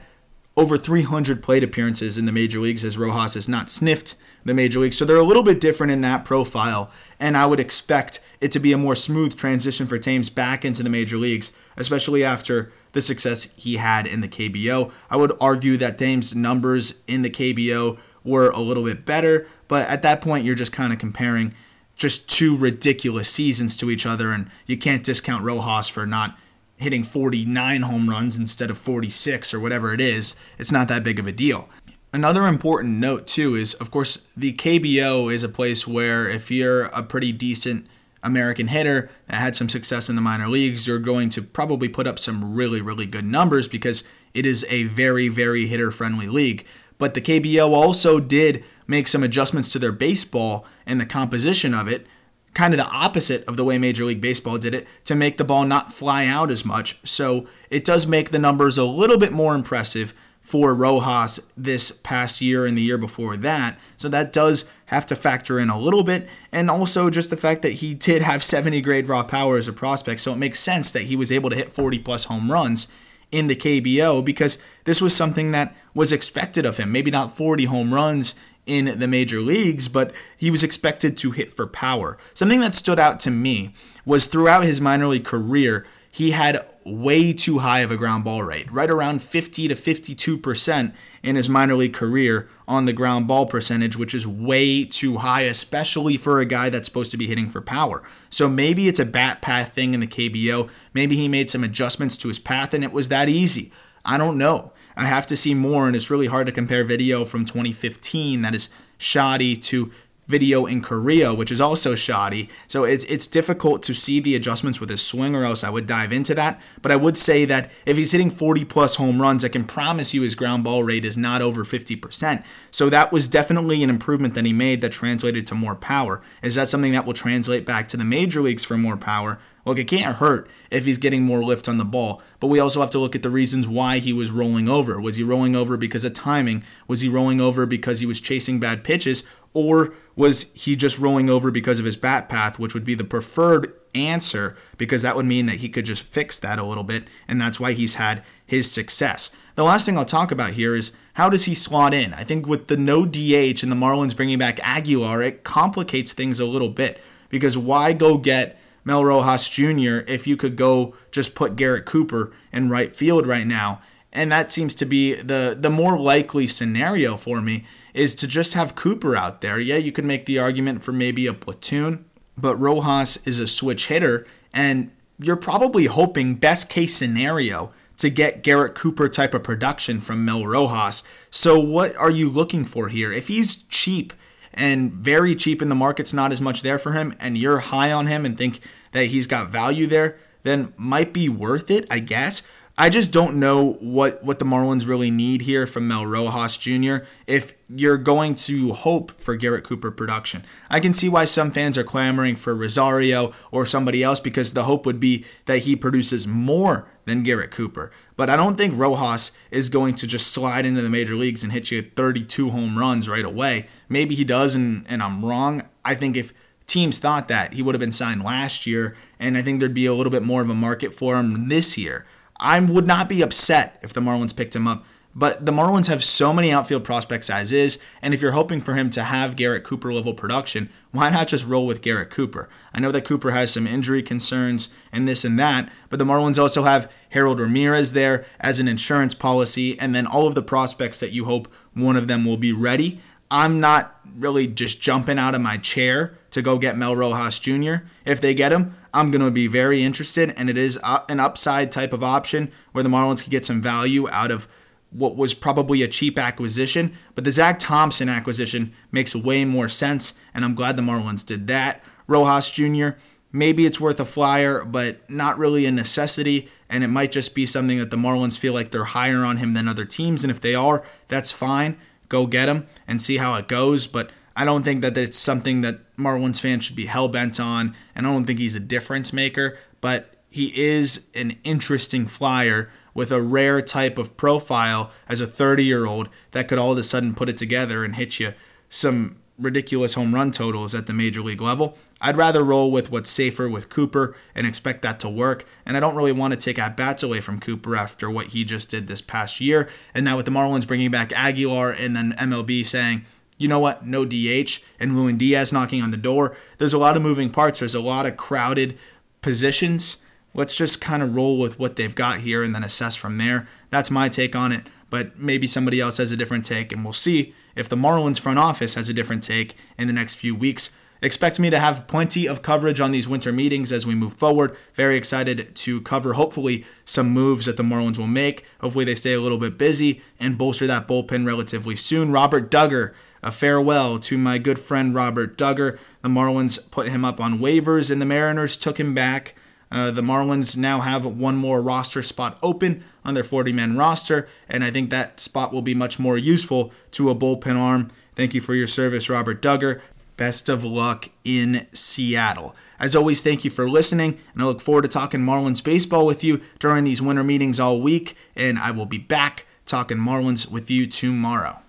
over 0.55 0.77
300 0.77 1.41
plate 1.41 1.63
appearances 1.63 2.17
in 2.17 2.25
the 2.25 2.31
major 2.31 2.59
leagues 2.59 2.85
as 2.85 2.97
Rojas 2.97 3.33
has 3.33 3.49
not 3.49 3.69
sniffed 3.69 4.15
the 4.45 4.53
major 4.53 4.79
leagues. 4.79 4.97
So 4.97 5.05
they're 5.05 5.17
a 5.17 5.23
little 5.23 5.41
bit 5.41 5.59
different 5.59 5.91
in 5.91 6.01
that 6.01 6.25
profile, 6.25 6.91
and 7.19 7.35
I 7.35 7.45
would 7.45 7.59
expect 7.59 8.19
it 8.39 8.51
to 8.51 8.59
be 8.59 8.73
a 8.73 8.77
more 8.77 8.95
smooth 8.95 9.35
transition 9.35 9.87
for 9.87 9.97
Thames 9.97 10.29
back 10.29 10.63
into 10.63 10.83
the 10.83 10.89
major 10.89 11.17
leagues, 11.17 11.57
especially 11.77 12.23
after 12.23 12.71
the 12.93 13.01
success 13.01 13.53
he 13.55 13.77
had 13.77 14.07
in 14.07 14.21
the 14.21 14.27
KBO. 14.27 14.91
I 15.09 15.17
would 15.17 15.33
argue 15.41 15.77
that 15.77 15.97
Thames' 15.97 16.35
numbers 16.35 17.01
in 17.07 17.21
the 17.21 17.29
KBO 17.29 17.97
were 18.23 18.49
a 18.49 18.59
little 18.59 18.83
bit 18.83 19.05
better, 19.05 19.47
but 19.67 19.87
at 19.89 20.01
that 20.03 20.21
point, 20.21 20.45
you're 20.45 20.55
just 20.55 20.71
kind 20.71 20.93
of 20.93 20.99
comparing 20.99 21.53
just 21.95 22.27
two 22.29 22.57
ridiculous 22.57 23.29
seasons 23.29 23.75
to 23.77 23.89
each 23.89 24.05
other, 24.05 24.31
and 24.31 24.49
you 24.65 24.77
can't 24.77 25.03
discount 25.03 25.43
Rojas 25.43 25.89
for 25.89 26.05
not 26.05 26.37
hitting 26.77 27.03
49 27.03 27.81
home 27.83 28.09
runs 28.09 28.37
instead 28.37 28.69
of 28.69 28.77
46 28.77 29.53
or 29.53 29.59
whatever 29.59 29.93
it 29.93 30.01
is. 30.01 30.35
It's 30.57 30.71
not 30.71 30.87
that 30.87 31.03
big 31.03 31.19
of 31.19 31.27
a 31.27 31.31
deal. 31.31 31.69
Another 32.11 32.45
important 32.45 32.95
note, 32.95 33.25
too, 33.25 33.55
is 33.55 33.73
of 33.75 33.89
course 33.89 34.31
the 34.37 34.53
KBO 34.53 35.33
is 35.33 35.43
a 35.43 35.49
place 35.49 35.87
where 35.87 36.29
if 36.29 36.51
you're 36.51 36.83
a 36.85 37.01
pretty 37.01 37.31
decent 37.31 37.87
American 38.23 38.69
hitter 38.69 39.09
that 39.27 39.35
had 39.35 39.55
some 39.55 39.69
success 39.69 40.09
in 40.09 40.15
the 40.15 40.21
minor 40.21 40.47
leagues, 40.47 40.87
you're 40.87 40.99
going 40.99 41.29
to 41.29 41.41
probably 41.41 41.89
put 41.89 42.07
up 42.07 42.17
some 42.17 42.55
really, 42.55 42.81
really 42.81 43.05
good 43.05 43.25
numbers 43.25 43.67
because 43.67 44.03
it 44.33 44.45
is 44.45 44.65
a 44.69 44.83
very, 44.85 45.27
very 45.27 45.67
hitter 45.67 45.91
friendly 45.91 46.27
league. 46.27 46.65
But 46.97 47.13
the 47.13 47.21
KBO 47.21 47.69
also 47.69 48.19
did 48.19 48.63
make 48.87 49.07
some 49.07 49.23
adjustments 49.23 49.69
to 49.69 49.79
their 49.79 49.91
baseball 49.91 50.65
and 50.85 50.99
the 50.99 51.05
composition 51.05 51.73
of 51.73 51.87
it, 51.87 52.07
kind 52.53 52.73
of 52.73 52.77
the 52.77 52.85
opposite 52.85 53.43
of 53.45 53.57
the 53.57 53.63
way 53.63 53.77
Major 53.77 54.05
League 54.05 54.21
Baseball 54.21 54.57
did 54.57 54.73
it, 54.73 54.87
to 55.05 55.15
make 55.15 55.37
the 55.37 55.43
ball 55.43 55.65
not 55.65 55.91
fly 55.91 56.25
out 56.25 56.51
as 56.51 56.63
much. 56.63 56.97
So 57.07 57.47
it 57.69 57.83
does 57.83 58.07
make 58.07 58.31
the 58.31 58.39
numbers 58.39 58.77
a 58.77 58.85
little 58.85 59.17
bit 59.17 59.31
more 59.31 59.55
impressive 59.55 60.13
for 60.43 60.75
Rojas 60.75 61.51
this 61.55 61.91
past 61.91 62.41
year 62.41 62.65
and 62.65 62.77
the 62.77 62.81
year 62.81 62.97
before 62.97 63.37
that. 63.37 63.79
So 63.95 64.09
that 64.09 64.33
does 64.33 64.69
have 64.87 65.05
to 65.07 65.15
factor 65.15 65.57
in 65.57 65.69
a 65.69 65.79
little 65.79 66.03
bit. 66.03 66.27
And 66.51 66.69
also 66.69 67.09
just 67.09 67.29
the 67.29 67.37
fact 67.37 67.61
that 67.61 67.73
he 67.73 67.93
did 67.93 68.21
have 68.21 68.43
70 68.43 68.81
grade 68.81 69.07
raw 69.07 69.23
power 69.23 69.57
as 69.57 69.67
a 69.67 69.73
prospect. 69.73 70.19
So 70.19 70.33
it 70.33 70.37
makes 70.37 70.59
sense 70.59 70.91
that 70.91 71.03
he 71.03 71.15
was 71.15 71.31
able 71.31 71.49
to 71.49 71.55
hit 71.55 71.71
40 71.71 71.99
plus 71.99 72.25
home 72.25 72.51
runs 72.51 72.91
in 73.31 73.47
the 73.47 73.55
KBO 73.55 74.23
because 74.23 74.61
this 74.83 75.01
was 75.01 75.15
something 75.15 75.51
that 75.51 75.75
was 75.95 76.11
expected 76.11 76.65
of 76.65 76.77
him. 76.77 76.91
Maybe 76.91 77.09
not 77.09 77.35
40 77.35 77.65
home 77.65 77.93
runs 77.93 78.35
in 78.65 78.99
the 78.99 79.07
major 79.07 79.41
leagues, 79.41 79.87
but 79.87 80.13
he 80.37 80.51
was 80.51 80.63
expected 80.63 81.17
to 81.17 81.31
hit 81.31 81.53
for 81.53 81.67
power. 81.67 82.17
Something 82.33 82.59
that 82.61 82.75
stood 82.75 82.99
out 82.99 83.19
to 83.21 83.31
me 83.31 83.73
was 84.05 84.25
throughout 84.25 84.63
his 84.63 84.79
minor 84.79 85.07
league 85.07 85.25
career, 85.25 85.85
he 86.13 86.29
had 86.29 86.63
way 86.85 87.33
too 87.33 87.57
high 87.57 87.79
of 87.79 87.89
a 87.89 87.97
ground 87.97 88.23
ball 88.23 88.43
rate, 88.43 88.71
right 88.71 88.91
around 88.91 89.23
50 89.23 89.67
to 89.67 89.73
52% 89.73 90.93
in 91.23 91.35
his 91.35 91.49
minor 91.49 91.73
league 91.73 91.95
career 91.95 92.47
on 92.67 92.85
the 92.85 92.93
ground 92.93 93.27
ball 93.27 93.47
percentage, 93.47 93.97
which 93.97 94.13
is 94.13 94.27
way 94.27 94.85
too 94.85 95.17
high, 95.17 95.41
especially 95.41 96.15
for 96.15 96.39
a 96.39 96.45
guy 96.45 96.69
that's 96.69 96.87
supposed 96.87 97.09
to 97.09 97.17
be 97.17 97.25
hitting 97.25 97.49
for 97.49 97.61
power. 97.61 98.03
So 98.29 98.47
maybe 98.47 98.87
it's 98.87 98.99
a 98.99 99.05
bat 99.05 99.41
path 99.41 99.73
thing 99.73 99.95
in 99.95 100.01
the 100.01 100.07
KBO. 100.07 100.69
Maybe 100.93 101.15
he 101.15 101.27
made 101.27 101.49
some 101.49 101.63
adjustments 101.63 102.15
to 102.17 102.27
his 102.27 102.37
path 102.37 102.75
and 102.75 102.83
it 102.83 102.91
was 102.91 103.07
that 103.07 103.27
easy. 103.27 103.73
I 104.05 104.19
don't 104.19 104.37
know. 104.37 104.71
I 104.95 105.05
have 105.05 105.25
to 105.27 105.35
see 105.35 105.55
more, 105.55 105.87
and 105.87 105.95
it's 105.95 106.11
really 106.11 106.27
hard 106.27 106.45
to 106.45 106.53
compare 106.53 106.83
video 106.83 107.25
from 107.25 107.43
2015 107.45 108.43
that 108.43 108.53
is 108.53 108.69
shoddy 108.99 109.57
to 109.57 109.91
video 110.27 110.65
in 110.65 110.81
Korea, 110.81 111.33
which 111.33 111.51
is 111.51 111.59
also 111.59 111.95
shoddy. 111.95 112.49
So 112.67 112.83
it's 112.83 113.03
it's 113.05 113.27
difficult 113.27 113.83
to 113.83 113.93
see 113.93 114.19
the 114.19 114.35
adjustments 114.35 114.79
with 114.79 114.89
his 114.89 115.01
swing, 115.01 115.35
or 115.35 115.43
else 115.43 115.63
I 115.63 115.69
would 115.69 115.85
dive 115.85 116.11
into 116.11 116.33
that. 116.35 116.61
But 116.81 116.91
I 116.91 116.95
would 116.95 117.17
say 117.17 117.45
that 117.45 117.71
if 117.85 117.97
he's 117.97 118.11
hitting 118.11 118.31
40 118.31 118.65
plus 118.65 118.95
home 118.95 119.21
runs, 119.21 119.43
I 119.43 119.49
can 119.49 119.65
promise 119.65 120.13
you 120.13 120.21
his 120.21 120.35
ground 120.35 120.63
ball 120.63 120.83
rate 120.83 121.05
is 121.05 121.17
not 121.17 121.41
over 121.41 121.63
50%. 121.63 122.43
So 122.71 122.89
that 122.89 123.11
was 123.11 123.27
definitely 123.27 123.83
an 123.83 123.89
improvement 123.89 124.33
that 124.35 124.45
he 124.45 124.53
made 124.53 124.81
that 124.81 124.91
translated 124.91 125.45
to 125.47 125.55
more 125.55 125.75
power. 125.75 126.21
Is 126.41 126.55
that 126.55 126.67
something 126.67 126.93
that 126.93 127.05
will 127.05 127.13
translate 127.13 127.65
back 127.65 127.87
to 127.89 127.97
the 127.97 128.05
major 128.05 128.41
leagues 128.41 128.63
for 128.63 128.77
more 128.77 128.97
power? 128.97 129.39
Look, 129.65 129.79
it 129.79 129.87
can't 129.87 130.17
hurt 130.17 130.49
if 130.69 130.85
he's 130.85 130.97
getting 130.97 131.23
more 131.23 131.43
lift 131.43 131.69
on 131.69 131.77
the 131.77 131.85
ball, 131.85 132.21
but 132.39 132.47
we 132.47 132.59
also 132.59 132.81
have 132.81 132.89
to 132.91 132.99
look 132.99 133.15
at 133.15 133.23
the 133.23 133.29
reasons 133.29 133.67
why 133.67 133.99
he 133.99 134.11
was 134.11 134.31
rolling 134.31 134.67
over. 134.67 134.99
Was 134.99 135.15
he 135.15 135.23
rolling 135.23 135.55
over 135.55 135.77
because 135.77 136.03
of 136.03 136.13
timing? 136.13 136.63
Was 136.87 137.01
he 137.01 137.07
rolling 137.07 137.39
over 137.39 137.65
because 137.65 137.99
he 137.99 138.05
was 138.05 138.19
chasing 138.19 138.59
bad 138.59 138.83
pitches? 138.83 139.25
Or 139.53 139.93
was 140.15 140.51
he 140.53 140.75
just 140.75 140.99
rolling 140.99 141.29
over 141.29 141.49
because 141.51 141.79
of 141.79 141.85
his 141.85 141.95
bat 141.95 142.27
path, 142.27 142.59
which 142.59 142.73
would 142.73 142.83
be 142.83 142.95
the 142.95 143.03
preferred 143.03 143.73
answer 143.95 144.57
because 144.77 145.03
that 145.03 145.15
would 145.15 145.25
mean 145.25 145.45
that 145.45 145.57
he 145.59 145.69
could 145.69 145.85
just 145.85 146.03
fix 146.03 146.39
that 146.39 146.59
a 146.59 146.63
little 146.63 146.83
bit, 146.83 147.07
and 147.27 147.39
that's 147.39 147.59
why 147.59 147.73
he's 147.73 147.95
had 147.95 148.23
his 148.45 148.69
success. 148.69 149.35
The 149.55 149.63
last 149.63 149.85
thing 149.85 149.97
I'll 149.97 150.05
talk 150.05 150.31
about 150.31 150.53
here 150.53 150.75
is 150.75 150.95
how 151.13 151.29
does 151.29 151.45
he 151.45 151.53
slot 151.53 151.93
in? 151.93 152.13
I 152.13 152.23
think 152.23 152.47
with 152.47 152.67
the 152.67 152.77
no 152.77 153.05
DH 153.05 153.61
and 153.61 153.71
the 153.71 153.75
Marlins 153.75 154.15
bringing 154.15 154.39
back 154.39 154.59
Aguilar, 154.63 155.21
it 155.21 155.43
complicates 155.43 156.11
things 156.11 156.39
a 156.39 156.45
little 156.45 156.69
bit 156.69 156.99
because 157.29 157.57
why 157.57 157.93
go 157.93 158.17
get 158.17 158.59
Mel 158.83 159.03
Rojas 159.03 159.49
Jr. 159.49 159.99
if 160.07 160.27
you 160.27 160.37
could 160.37 160.55
go 160.55 160.95
just 161.11 161.35
put 161.35 161.55
Garrett 161.55 161.85
Cooper 161.85 162.33
in 162.51 162.69
right 162.69 162.95
field 162.95 163.25
right 163.25 163.47
now. 163.47 163.81
And 164.11 164.31
that 164.31 164.51
seems 164.51 164.75
to 164.75 164.85
be 164.85 165.15
the 165.15 165.57
the 165.59 165.69
more 165.69 165.97
likely 165.97 166.47
scenario 166.47 167.17
for 167.17 167.41
me 167.41 167.65
is 167.93 168.15
to 168.15 168.27
just 168.27 168.53
have 168.53 168.75
Cooper 168.75 169.15
out 169.15 169.41
there. 169.41 169.59
Yeah, 169.59 169.77
you 169.77 169.91
could 169.91 170.05
make 170.05 170.25
the 170.25 170.39
argument 170.39 170.83
for 170.83 170.91
maybe 170.91 171.25
a 171.25 171.33
platoon, 171.33 172.05
but 172.37 172.57
Rojas 172.57 173.25
is 173.25 173.39
a 173.39 173.47
switch 173.47 173.87
hitter 173.87 174.27
and 174.53 174.91
you're 175.19 175.35
probably 175.35 175.85
hoping 175.85 176.35
best 176.35 176.69
case 176.69 176.95
scenario 176.95 177.71
to 177.97 178.09
get 178.09 178.43
Garrett 178.43 178.75
Cooper 178.75 179.07
type 179.07 179.33
of 179.33 179.43
production 179.43 180.01
from 180.01 180.25
Mel 180.25 180.45
Rojas. 180.45 181.03
So 181.31 181.59
what 181.59 181.95
are 181.95 182.11
you 182.11 182.29
looking 182.29 182.65
for 182.65 182.89
here? 182.89 183.11
If 183.11 183.27
he's 183.27 183.63
cheap 183.63 184.13
and 184.53 184.91
very 184.91 185.35
cheap 185.35 185.61
in 185.61 185.69
the 185.69 185.75
market's 185.75 186.13
not 186.13 186.31
as 186.31 186.41
much 186.41 186.61
there 186.61 186.79
for 186.79 186.93
him, 186.93 187.15
and 187.19 187.37
you're 187.37 187.59
high 187.59 187.91
on 187.91 188.07
him 188.07 188.25
and 188.25 188.37
think 188.37 188.59
that 188.91 189.07
he's 189.07 189.27
got 189.27 189.49
value 189.49 189.87
there, 189.87 190.17
then 190.43 190.73
might 190.77 191.13
be 191.13 191.29
worth 191.29 191.71
it, 191.71 191.87
I 191.89 191.99
guess. 191.99 192.43
I 192.75 192.89
just 192.89 193.11
don't 193.11 193.39
know 193.39 193.73
what, 193.81 194.23
what 194.23 194.39
the 194.39 194.45
Marlins 194.45 194.87
really 194.87 195.11
need 195.11 195.43
here 195.43 195.67
from 195.67 195.87
Mel 195.87 196.07
Rojas 196.07 196.57
Jr. 196.57 196.97
if 197.27 197.53
you're 197.69 197.99
going 197.99 198.33
to 198.35 198.73
hope 198.73 199.21
for 199.21 199.35
Garrett 199.35 199.63
Cooper 199.63 199.91
production. 199.91 200.43
I 200.71 200.79
can 200.79 200.91
see 200.91 201.07
why 201.07 201.25
some 201.25 201.51
fans 201.51 201.77
are 201.77 201.83
clamoring 201.83 202.35
for 202.35 202.55
Rosario 202.55 203.31
or 203.51 203.67
somebody 203.67 204.01
else 204.01 204.19
because 204.19 204.53
the 204.53 204.63
hope 204.63 204.87
would 204.87 204.99
be 204.99 205.23
that 205.45 205.59
he 205.59 205.75
produces 205.75 206.25
more 206.25 206.89
than 207.05 207.21
Garrett 207.21 207.51
Cooper. 207.51 207.91
But 208.15 208.29
I 208.29 208.35
don't 208.35 208.55
think 208.55 208.77
Rojas 208.77 209.31
is 209.49 209.69
going 209.69 209.95
to 209.95 210.07
just 210.07 210.27
slide 210.27 210.65
into 210.65 210.81
the 210.81 210.89
major 210.89 211.15
leagues 211.15 211.43
and 211.43 211.51
hit 211.51 211.71
you 211.71 211.81
32 211.81 212.51
home 212.51 212.77
runs 212.77 213.09
right 213.09 213.25
away. 213.25 213.67
Maybe 213.89 214.15
he 214.15 214.23
does, 214.23 214.55
and, 214.55 214.85
and 214.87 215.01
I'm 215.01 215.25
wrong. 215.25 215.63
I 215.83 215.95
think 215.95 216.15
if 216.15 216.33
teams 216.67 216.99
thought 216.99 217.27
that, 217.27 217.53
he 217.53 217.61
would 217.61 217.75
have 217.75 217.79
been 217.79 217.91
signed 217.91 218.23
last 218.23 218.65
year, 218.67 218.95
and 219.19 219.37
I 219.37 219.41
think 219.41 219.59
there'd 219.59 219.73
be 219.73 219.85
a 219.85 219.93
little 219.93 220.11
bit 220.11 220.23
more 220.23 220.41
of 220.41 220.49
a 220.49 220.55
market 220.55 220.93
for 220.93 221.17
him 221.17 221.49
this 221.49 221.77
year. 221.77 222.05
I 222.39 222.59
would 222.59 222.87
not 222.87 223.09
be 223.09 223.21
upset 223.21 223.79
if 223.81 223.93
the 223.93 224.01
Marlins 224.01 224.35
picked 224.35 224.55
him 224.55 224.67
up. 224.67 224.85
But 225.15 225.45
the 225.45 225.51
Marlins 225.51 225.87
have 225.87 226.03
so 226.03 226.33
many 226.33 226.51
outfield 226.51 226.83
prospects 226.83 227.29
as 227.29 227.51
is, 227.51 227.77
and 228.01 228.13
if 228.13 228.21
you're 228.21 228.31
hoping 228.31 228.61
for 228.61 228.73
him 228.73 228.89
to 228.91 229.03
have 229.03 229.35
Garrett 229.35 229.63
Cooper 229.63 229.93
level 229.93 230.13
production, 230.13 230.69
why 230.91 231.09
not 231.11 231.27
just 231.27 231.45
roll 231.47 231.67
with 231.67 231.81
Garrett 231.81 232.09
Cooper? 232.09 232.49
I 232.73 232.79
know 232.79 232.91
that 232.91 233.05
Cooper 233.05 233.31
has 233.31 233.53
some 233.53 233.67
injury 233.67 234.01
concerns 234.01 234.69
and 234.91 235.07
this 235.07 235.23
and 235.23 235.37
that, 235.37 235.71
but 235.89 235.99
the 235.99 236.05
Marlins 236.05 236.39
also 236.39 236.63
have 236.63 236.91
Harold 237.09 237.39
Ramirez 237.39 237.93
there 237.93 238.25
as 238.39 238.59
an 238.59 238.67
insurance 238.67 239.13
policy, 239.13 239.79
and 239.79 239.93
then 239.93 240.07
all 240.07 240.27
of 240.27 240.33
the 240.33 240.41
prospects 240.41 240.99
that 240.99 241.11
you 241.11 241.25
hope 241.25 241.47
one 241.75 241.95
of 241.95 242.07
them 242.07 242.25
will 242.25 242.37
be 242.37 242.51
ready. 242.51 242.99
I'm 243.29 243.59
not 243.59 243.99
really 244.15 244.47
just 244.47 244.81
jumping 244.81 245.19
out 245.19 245.35
of 245.35 245.41
my 245.41 245.57
chair 245.57 246.17
to 246.31 246.41
go 246.41 246.57
get 246.57 246.77
Mel 246.77 246.95
Rojas 246.95 247.39
Jr. 247.39 247.85
If 248.05 248.19
they 248.19 248.33
get 248.33 248.51
him, 248.51 248.75
I'm 248.93 249.11
going 249.11 249.21
to 249.21 249.31
be 249.31 249.47
very 249.47 249.83
interested, 249.83 250.33
and 250.37 250.49
it 250.49 250.57
is 250.57 250.79
an 250.83 251.19
upside 251.19 251.71
type 251.71 251.93
of 251.93 252.03
option 252.03 252.51
where 252.71 252.83
the 252.83 252.89
Marlins 252.89 253.23
could 253.23 253.31
get 253.31 253.45
some 253.45 253.61
value 253.61 254.09
out 254.09 254.31
of 254.31 254.47
what 254.93 255.15
was 255.15 255.33
probably 255.33 255.81
a 255.81 255.87
cheap 255.87 256.17
acquisition. 256.17 256.93
But 257.15 257.23
the 257.23 257.31
Zach 257.31 257.59
Thompson 257.59 258.09
acquisition 258.09 258.73
makes 258.91 259.15
way 259.15 259.43
more 259.45 259.67
sense, 259.67 260.13
and 260.33 260.45
I'm 260.45 260.55
glad 260.55 260.77
the 260.77 260.83
Marlins 260.83 261.25
did 261.25 261.47
that. 261.47 261.83
Rojas 262.07 262.51
Jr., 262.51 262.89
maybe 263.31 263.65
it's 263.65 263.81
worth 263.81 263.99
a 263.99 264.05
flyer, 264.05 264.63
but 264.63 265.09
not 265.09 265.37
really 265.37 265.65
a 265.65 265.71
necessity, 265.71 266.49
and 266.69 266.83
it 266.83 266.87
might 266.87 267.11
just 267.11 267.33
be 267.33 267.45
something 267.45 267.79
that 267.79 267.89
the 267.89 267.97
Marlins 267.97 268.37
feel 268.37 268.53
like 268.53 268.71
they're 268.71 268.83
higher 268.83 269.25
on 269.25 269.37
him 269.37 269.53
than 269.53 269.67
other 269.67 269.85
teams, 269.85 270.23
and 270.23 270.31
if 270.31 270.39
they 270.39 270.55
are, 270.55 270.85
that's 271.07 271.31
fine. 271.31 271.77
Go 272.09 272.27
get 272.27 272.49
him 272.49 272.67
and 272.87 273.01
see 273.01 273.17
how 273.17 273.35
it 273.35 273.47
goes, 273.47 273.87
but 273.87 274.11
I 274.35 274.45
don't 274.45 274.63
think 274.63 274.81
that 274.81 274.97
it's 274.97 275.17
something 275.17 275.61
that 275.61 275.95
Marlins 275.97 276.39
fans 276.39 276.63
should 276.63 276.75
be 276.75 276.85
hell 276.85 277.07
bent 277.07 277.39
on, 277.39 277.75
and 277.95 278.05
I 278.05 278.11
don't 278.11 278.25
think 278.25 278.39
he's 278.39 278.55
a 278.55 278.59
difference 278.59 279.13
maker, 279.13 279.57
but 279.81 280.13
he 280.29 280.47
is 280.59 281.09
an 281.13 281.37
interesting 281.43 282.07
flyer 282.07 282.69
with 282.93 283.11
a 283.11 283.21
rare 283.21 283.61
type 283.61 283.97
of 283.97 284.15
profile 284.17 284.91
as 285.07 285.19
a 285.19 285.27
30 285.27 285.63
year 285.63 285.85
old 285.85 286.09
that 286.31 286.47
could 286.47 286.57
all 286.57 286.71
of 286.71 286.77
a 286.77 286.83
sudden 286.83 287.13
put 287.15 287.29
it 287.29 287.37
together 287.37 287.83
and 287.83 287.95
hit 287.95 288.19
you 288.19 288.33
some 288.69 289.17
ridiculous 289.39 289.95
home 289.95 290.13
run 290.13 290.31
totals 290.31 290.75
at 290.75 290.85
the 290.85 290.93
major 290.93 291.21
league 291.21 291.41
level. 291.41 291.77
I'd 291.99 292.17
rather 292.17 292.43
roll 292.43 292.71
with 292.71 292.91
what's 292.91 293.09
safer 293.09 293.47
with 293.47 293.69
Cooper 293.69 294.15
and 294.35 294.45
expect 294.45 294.81
that 294.81 294.99
to 295.01 295.09
work. 295.09 295.45
And 295.65 295.77
I 295.77 295.79
don't 295.79 295.95
really 295.95 296.11
want 296.11 296.33
to 296.33 296.39
take 296.39 296.59
at 296.59 296.75
bats 296.75 297.01
away 297.01 297.21
from 297.21 297.39
Cooper 297.39 297.75
after 297.75 298.09
what 298.09 298.27
he 298.27 298.43
just 298.43 298.69
did 298.69 298.87
this 298.87 299.01
past 299.01 299.39
year. 299.39 299.69
And 299.93 300.03
now 300.03 300.17
with 300.17 300.25
the 300.25 300.31
Marlins 300.31 300.67
bringing 300.67 300.91
back 300.91 301.11
Aguilar 301.13 301.71
and 301.71 301.95
then 301.95 302.13
MLB 302.19 302.65
saying, 302.65 303.05
you 303.37 303.47
know 303.47 303.59
what, 303.59 303.85
no 303.85 304.05
DH, 304.05 304.59
and 304.79 304.95
Lewin 304.95 305.17
Diaz 305.17 305.51
knocking 305.51 305.81
on 305.81 305.91
the 305.91 305.97
door. 305.97 306.37
There's 306.59 306.73
a 306.73 306.77
lot 306.77 306.95
of 306.95 307.01
moving 307.01 307.29
parts. 307.29 307.59
There's 307.59 307.75
a 307.75 307.81
lot 307.81 308.05
of 308.05 308.15
crowded 308.15 308.77
positions. 309.21 310.03
Let's 310.33 310.55
just 310.55 310.81
kind 310.81 311.03
of 311.03 311.15
roll 311.15 311.39
with 311.39 311.59
what 311.59 311.75
they've 311.75 311.93
got 311.93 312.19
here 312.19 312.43
and 312.43 312.53
then 312.55 312.63
assess 312.63 312.95
from 312.95 313.17
there. 313.17 313.47
That's 313.69 313.91
my 313.91 314.09
take 314.09 314.35
on 314.35 314.51
it, 314.51 314.67
but 314.89 315.19
maybe 315.19 315.47
somebody 315.47 315.79
else 315.79 315.97
has 315.97 316.11
a 316.11 316.17
different 316.17 316.45
take, 316.45 316.71
and 316.71 316.83
we'll 316.83 316.93
see 316.93 317.33
if 317.55 317.69
the 317.69 317.75
Marlins 317.75 318.19
front 318.19 318.39
office 318.39 318.75
has 318.75 318.89
a 318.89 318.93
different 318.93 319.23
take 319.23 319.55
in 319.77 319.87
the 319.87 319.93
next 319.93 320.15
few 320.15 320.33
weeks. 320.35 320.77
Expect 321.01 321.39
me 321.39 321.49
to 321.49 321.59
have 321.59 321.85
plenty 321.87 322.27
of 322.27 322.41
coverage 322.41 322.79
on 322.79 322.91
these 322.91 323.09
winter 323.09 323.33
meetings 323.33 323.73
as 323.73 323.85
we 323.85 323.93
move 323.93 324.13
forward. 324.13 324.55
Very 324.73 324.95
excited 324.95 325.53
to 325.55 325.81
cover, 325.81 326.13
hopefully, 326.13 326.65
some 326.85 327.09
moves 327.09 327.45
that 327.45 327.57
the 327.57 327.63
Marlins 327.63 327.99
will 327.99 328.07
make. 328.07 328.45
Hopefully, 328.61 328.85
they 328.85 328.95
stay 328.95 329.13
a 329.13 329.21
little 329.21 329.37
bit 329.37 329.57
busy 329.57 330.01
and 330.19 330.37
bolster 330.37 330.65
that 330.65 330.87
bullpen 330.87 331.25
relatively 331.25 331.75
soon. 331.75 332.11
Robert 332.11 332.49
Dugger 332.49 332.93
a 333.23 333.31
farewell 333.31 333.97
to 333.99 334.17
my 334.17 334.37
good 334.37 334.59
friend 334.59 334.93
Robert 334.93 335.37
Dugger. 335.37 335.79
The 336.01 336.09
Marlins 336.09 336.69
put 336.69 336.89
him 336.89 337.05
up 337.05 337.19
on 337.21 337.39
waivers, 337.39 337.89
and 337.89 338.01
the 338.01 338.05
Mariners 338.05 338.57
took 338.57 338.79
him 338.79 338.93
back. 338.93 339.33
Uh, 339.73 339.89
the 339.89 340.03
Marlins 340.03 340.55
now 340.55 340.81
have 340.81 341.03
one 341.03 341.35
more 341.35 341.59
roster 341.59 342.03
spot 342.03 342.37
open 342.43 342.83
on 343.03 343.15
their 343.15 343.23
40 343.23 343.51
man 343.51 343.75
roster, 343.75 344.29
and 344.47 344.63
I 344.63 344.69
think 344.69 344.91
that 344.91 345.19
spot 345.19 345.51
will 345.51 345.63
be 345.63 345.73
much 345.73 345.97
more 345.97 346.15
useful 346.15 346.71
to 346.91 347.09
a 347.09 347.15
bullpen 347.15 347.57
arm. 347.57 347.89
Thank 348.13 348.35
you 348.35 348.39
for 348.39 348.53
your 348.53 348.67
service, 348.67 349.09
Robert 349.09 349.41
Dugger. 349.41 349.81
Best 350.15 350.47
of 350.47 350.63
luck 350.63 351.09
in 351.23 351.65
Seattle. 351.73 352.55
As 352.79 352.95
always, 352.95 353.21
thank 353.21 353.43
you 353.43 353.49
for 353.49 353.67
listening, 353.67 354.19
and 354.33 354.43
I 354.43 354.45
look 354.45 354.61
forward 354.61 354.83
to 354.83 354.87
talking 354.87 355.21
Marlins 355.21 355.63
baseball 355.63 356.05
with 356.05 356.23
you 356.23 356.39
during 356.59 356.83
these 356.83 357.01
winter 357.01 357.23
meetings 357.23 357.59
all 357.59 357.81
week. 357.81 358.15
And 358.35 358.59
I 358.59 358.69
will 358.69 358.85
be 358.85 358.99
back 358.99 359.47
talking 359.65 359.97
Marlins 359.97 360.51
with 360.51 360.69
you 360.69 360.85
tomorrow. 360.85 361.62